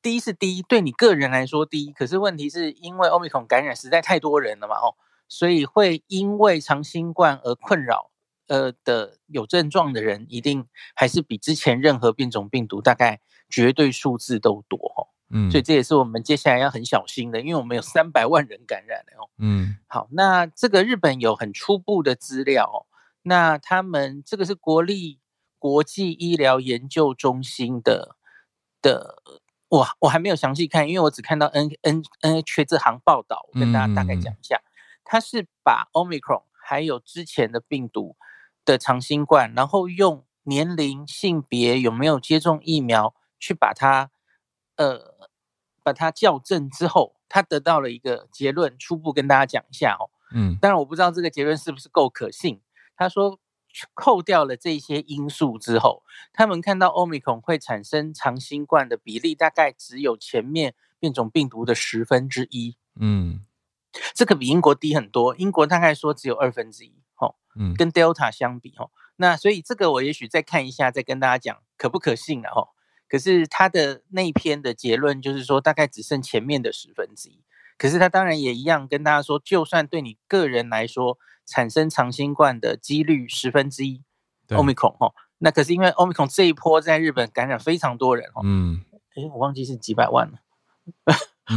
[0.00, 1.92] 低是低，对你个人来说低。
[1.92, 4.94] 可是问题是因为 omicron 感染实在太多人了嘛，哦，
[5.28, 8.12] 所以会因为长新冠而困扰
[8.46, 15.08] 呃的有症状的人，一定还是比之前任何变种病毒大概绝对数字都多哦。
[15.30, 19.30] 嗯，所以这也是我们接下来要很小心的，因为我们有三百万人感染了哦。
[19.38, 22.86] 嗯，好，那这个日本有很初步的资料哦。
[23.22, 25.18] 那他们这个是国立
[25.58, 28.16] 国际医疗研究中心的
[28.82, 29.22] 的，
[29.68, 34.60] 我我还没有详细看，因为我只看到 N N N H 这行报道，我跟大家大概讲一下，
[35.04, 38.14] 它是把 Omicron 还有之前的病毒
[38.64, 43.14] 的长新冠，然后用年龄、性别有没有接种疫苗
[43.44, 44.10] 去把它
[44.76, 45.28] 呃
[45.82, 50.08] 把它校正之后，他得到了一个结论，初步跟大家讲一下哦。
[50.32, 52.62] 嗯，当然我不知道这个结论是不是够可信。
[52.96, 53.38] 他说，
[53.92, 62.78] 扣掉了这些因素之后，他们看到欧米孔会产生长新冠的比例大概只有前面变种病毒的十分之一。
[62.98, 63.44] 嗯，
[64.14, 67.02] 这个比英国低很多，英国大概说只有二分之一。
[67.16, 72.73] 哦，嗯，跟 Delta 相比，哦，那所以这个我也许再看一下，再跟大家讲可不可信了，吼。
[73.14, 77.38] 可是他的那一篇的结论就是说，大概只剩前面的十分之一。
[77.78, 84.02] 可是他当然也一样跟大家说，就算对你个人来说，产生长新冠的几率十分之一
[84.48, 88.82] ，omicron 哈，那可是因为 omicron 这一波在日本感染非常多人哦，嗯，
[89.14, 91.14] 哎，我忘记是几百万了，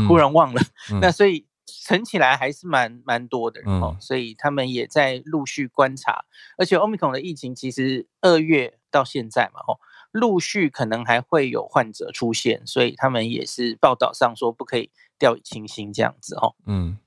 [0.07, 0.61] 忽然忘了，
[1.01, 6.25] 那所以乘起来还是蛮蛮多的人哦，所以他们也在陆续观察，
[6.59, 9.79] 而且 omicron 的疫情其实二月到现在嘛，哦，
[10.19, 14.89] 陆续可能还会有患者出现，所以他们也是报道上说不可以
[15.19, 16.55] 掉以轻心这样子哦。
[16.65, 16.97] 嗯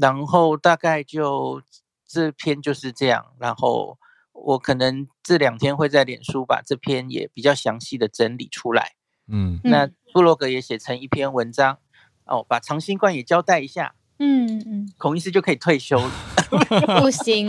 [0.00, 1.62] 然后大概就
[2.06, 3.98] 这篇就是这样，然后
[4.32, 8.92] 我可能这两天会在脸书把这篇也比较详细的整理出来。
[9.28, 11.78] 嗯那布洛格也写成一篇文章，
[12.26, 16.10] 哦，把长新冠也交代一下，嗯嗯，孔医师就可以退休了。
[17.00, 17.48] 不行，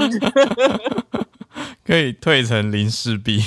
[1.85, 3.39] 可以退成零式币，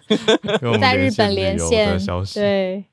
[0.80, 2.38] 在日本连线的消息。
[2.38, 2.84] 对，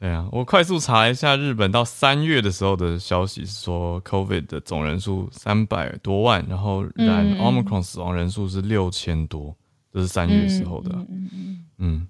[0.00, 7.38] 对啊，我快速查一下日本到三月的时候的消息，是说 COVID 的总人数三百多万，然后染嗯。
[7.38, 9.54] Omicron 死亡人数是六千多，
[9.92, 10.90] 这是三月时候的。
[10.94, 12.08] 嗯嗯嗯嗯，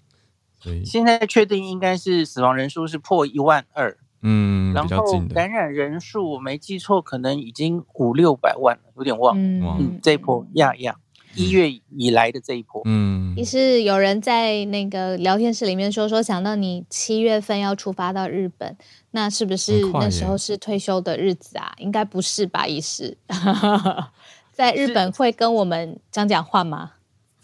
[0.61, 9.37] 所以现在确定应该是死亡人数是破一万二，嗯然后感染人数我没记错，可能已经五六百万了，有点忘。
[9.37, 10.97] 嗯嗯，这一波呀呀，
[11.37, 18.77] 一月以来的这一波，嗯也是有人在那个聊天室里面说说，想到你七月份要出发到日本，
[19.11, 21.75] 那是不是那时候是退休的日子啊？
[21.79, 23.17] 应该不是吧，医师？
[24.53, 26.93] 在日本会跟我们讲讲话吗？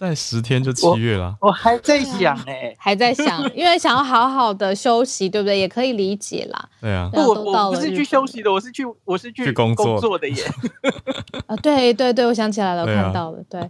[0.00, 1.36] 在十天就七月了。
[1.42, 5.58] 我还在想哎、还在想， 因为想要好好的休息，对不对？
[5.58, 6.68] 也可以理解啦。
[6.80, 10.42] 对啊，不，我不是去休息的，我是去我是去去工作的耶
[11.46, 13.60] 啊，对对对，我想起来了，我看到了，对，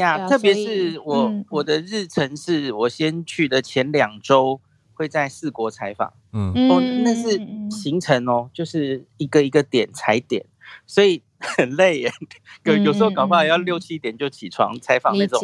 [0.00, 0.12] 呀。
[0.24, 4.60] 啊特别是我、嗯我的日程是我先去的前两周
[4.94, 7.36] 会在四国采访，嗯嗯哦，那是
[7.68, 10.44] 行程哦，就是一个一个点踩点，
[10.86, 12.12] 所以很累耶。
[12.62, 15.40] 有有时候搞不好要六七点就起床采访那种。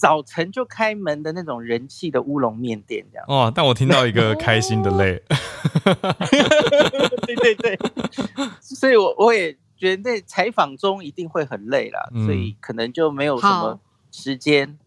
[0.00, 3.26] 早晨就开门的那种人气的乌龙面店，这样。
[3.28, 3.52] 哦！
[3.54, 5.22] 但我听到一个开心的 泪，
[7.26, 7.78] 对对对，
[8.62, 13.80] 所以我我也觉得在采访中一定会很累啦，嗯所以可能就没有什好么
[14.10, 14.78] 时间。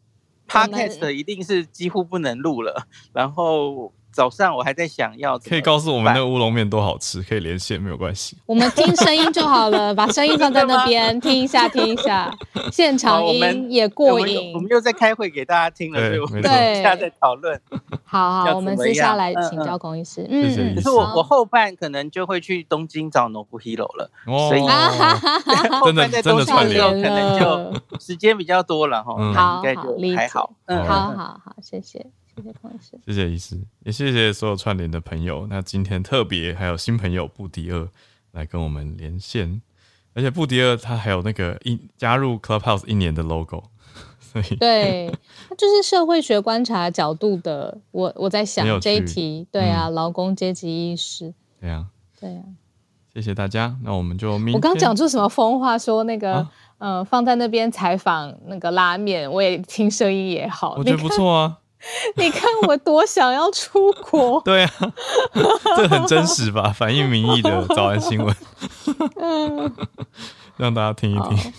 [0.47, 8.37] Podcast 一定是几乎不能录了，然后早上我还在想要可以告诉我们那乌龙面多好吃，可以连线没有关系。
[8.45, 12.31] 我们听声音就好了，把声音放在那边听一下，听一下，
[12.71, 14.37] 现场我们音也我过瘾。
[14.37, 14.67] 我瘾们。
[14.69, 16.83] 又在开会给大家听了，所以我们对。
[16.83, 17.59] 下再讨论。
[18.05, 20.25] 好好，我们怎么样私下来请教龚医师。
[20.29, 24.49] 嗯可是我好我后半可能就会去东京找 Nobu Hero 了，哦。
[24.49, 24.61] 所以
[25.79, 30.53] 后半在真的东京的时候可能就时间比较多了哈，应该就还好。
[30.65, 32.05] 嗯，好嗯好好，谢谢
[32.35, 32.99] 谢谢龚医师。
[33.05, 35.47] 谢谢医师，也谢谢所有串联的朋友。
[35.49, 37.89] 那今天特别还有新朋友布迪厄
[38.31, 39.61] 来跟我们连线，
[40.13, 43.63] 而且布迪厄他还有那个一加入 Clubhouse 一年的 logo，
[44.19, 45.11] 所以对，
[45.47, 47.79] 它就是社会学观察角度的。
[47.91, 51.87] 我我在想这一题，对啊，劳工阶级意识，对啊。
[52.19, 52.43] 对啊。
[53.13, 55.77] 谢谢大家，那我们就明我刚讲出什么疯话？
[55.77, 60.73] 说那个，啊呃，放在那边采访那个拉面，我也听声音也好。
[60.79, 61.59] 我觉得不错啊。
[62.15, 64.71] 你看我多想要出国， 对啊，
[65.77, 66.71] 这很真实吧？
[66.71, 68.35] 反映民意的早安新闻，
[69.17, 69.73] 嗯，
[70.57, 71.53] 让大家听一听。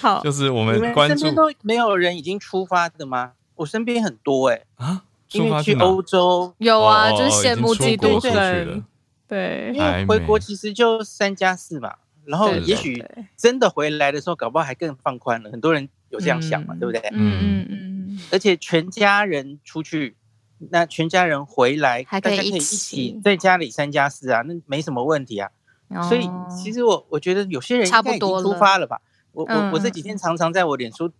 [0.00, 3.32] 好，就是我你们们关注身边都没有人已经出发的吗？
[3.56, 8.84] 我身边很多哎、啊，因为出发去欧洲，有啊，哦就是羡慕嫉妒恨，
[9.26, 9.72] 对
[10.06, 13.04] 回国其实就三加四嘛，然后也许
[13.36, 15.50] 真的回来的时候，搞不好还更放宽了。
[15.50, 17.00] 很多人有这样想嘛，嗯对不对？
[17.12, 17.99] 嗯嗯嗯，
[18.30, 20.16] 而且全家人出去，
[20.70, 25.50] 那全家人回来，还可以大家可以一一起起在家里三加四啊，那没什么问题啊。
[25.92, 29.00] 嗯所以其实我我觉得有些人应差该已经不多了出发了吧。
[29.32, 31.10] 我我嗯我这几天常常在我脸书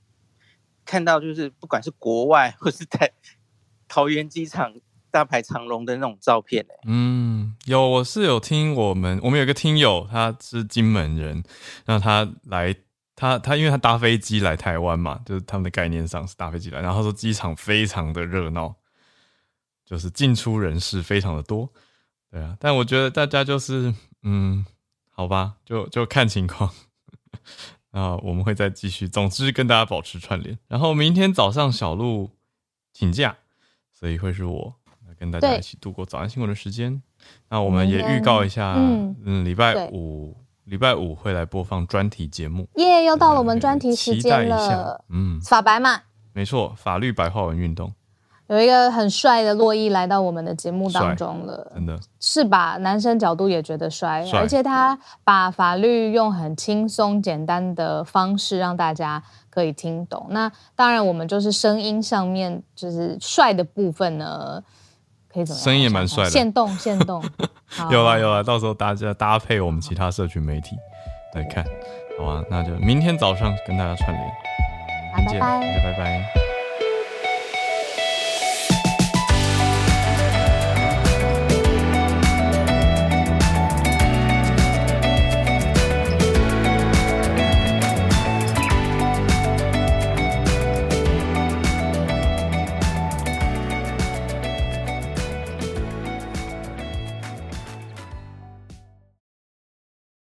[0.85, 3.13] 看到，就是不管是国外或是在
[3.89, 4.73] 桃园机场
[5.11, 11.43] 大排长龙的那种照片、欸，嗯，有，我是有听我们，我们有一个听友，他是金门人，
[11.87, 12.73] 那他来，
[13.21, 18.75] 他他因为他搭飞机来台湾嘛，就是他们的概念上是搭飞机来，然后他说机场非常的热闹，
[19.85, 21.71] 就是进出人士非常的多，
[22.31, 24.65] 对啊，但我觉得大家就是，嗯，
[25.11, 26.71] 好吧，就就看情况。
[27.93, 30.59] 啊，我们会再继续，总之跟大家保持串联。
[30.67, 32.31] 然后明天早上小鹿
[32.95, 33.37] 请假，
[33.93, 37.03] 所以会是我来跟大家一起度过早安新闻的时间。
[37.51, 40.35] 那我们也预告一下，嗯嗯，礼拜五
[40.71, 45.05] 礼拜五会来播放专题节目，耶，又到了我们专题时间了。
[45.09, 46.03] 嗯，法白嘛，
[46.33, 47.93] 没错，法律白话文运动，
[48.47, 52.77] 有一个很帅的洛伊来到我们的节目当中了，真的，是吧？
[52.77, 54.39] 男生角度也觉得帅，帅。
[54.39, 60.29] 而且他把法律用很轻松简单的方式让大家可以听懂。
[60.31, 64.63] 那当然，我们就是声音上面就是帅的部分呢，
[65.33, 65.61] 可以怎么？
[65.61, 67.23] 声音也蛮帅的现动现动，
[67.91, 70.77] 有啦有啦，到时候大家搭配我们其他社群媒体
[71.35, 71.65] 来看，
[72.19, 74.31] 好吧，那就明天早上跟大家串联，
[75.27, 75.61] 拜拜。
[75.83, 76.50] 拜拜。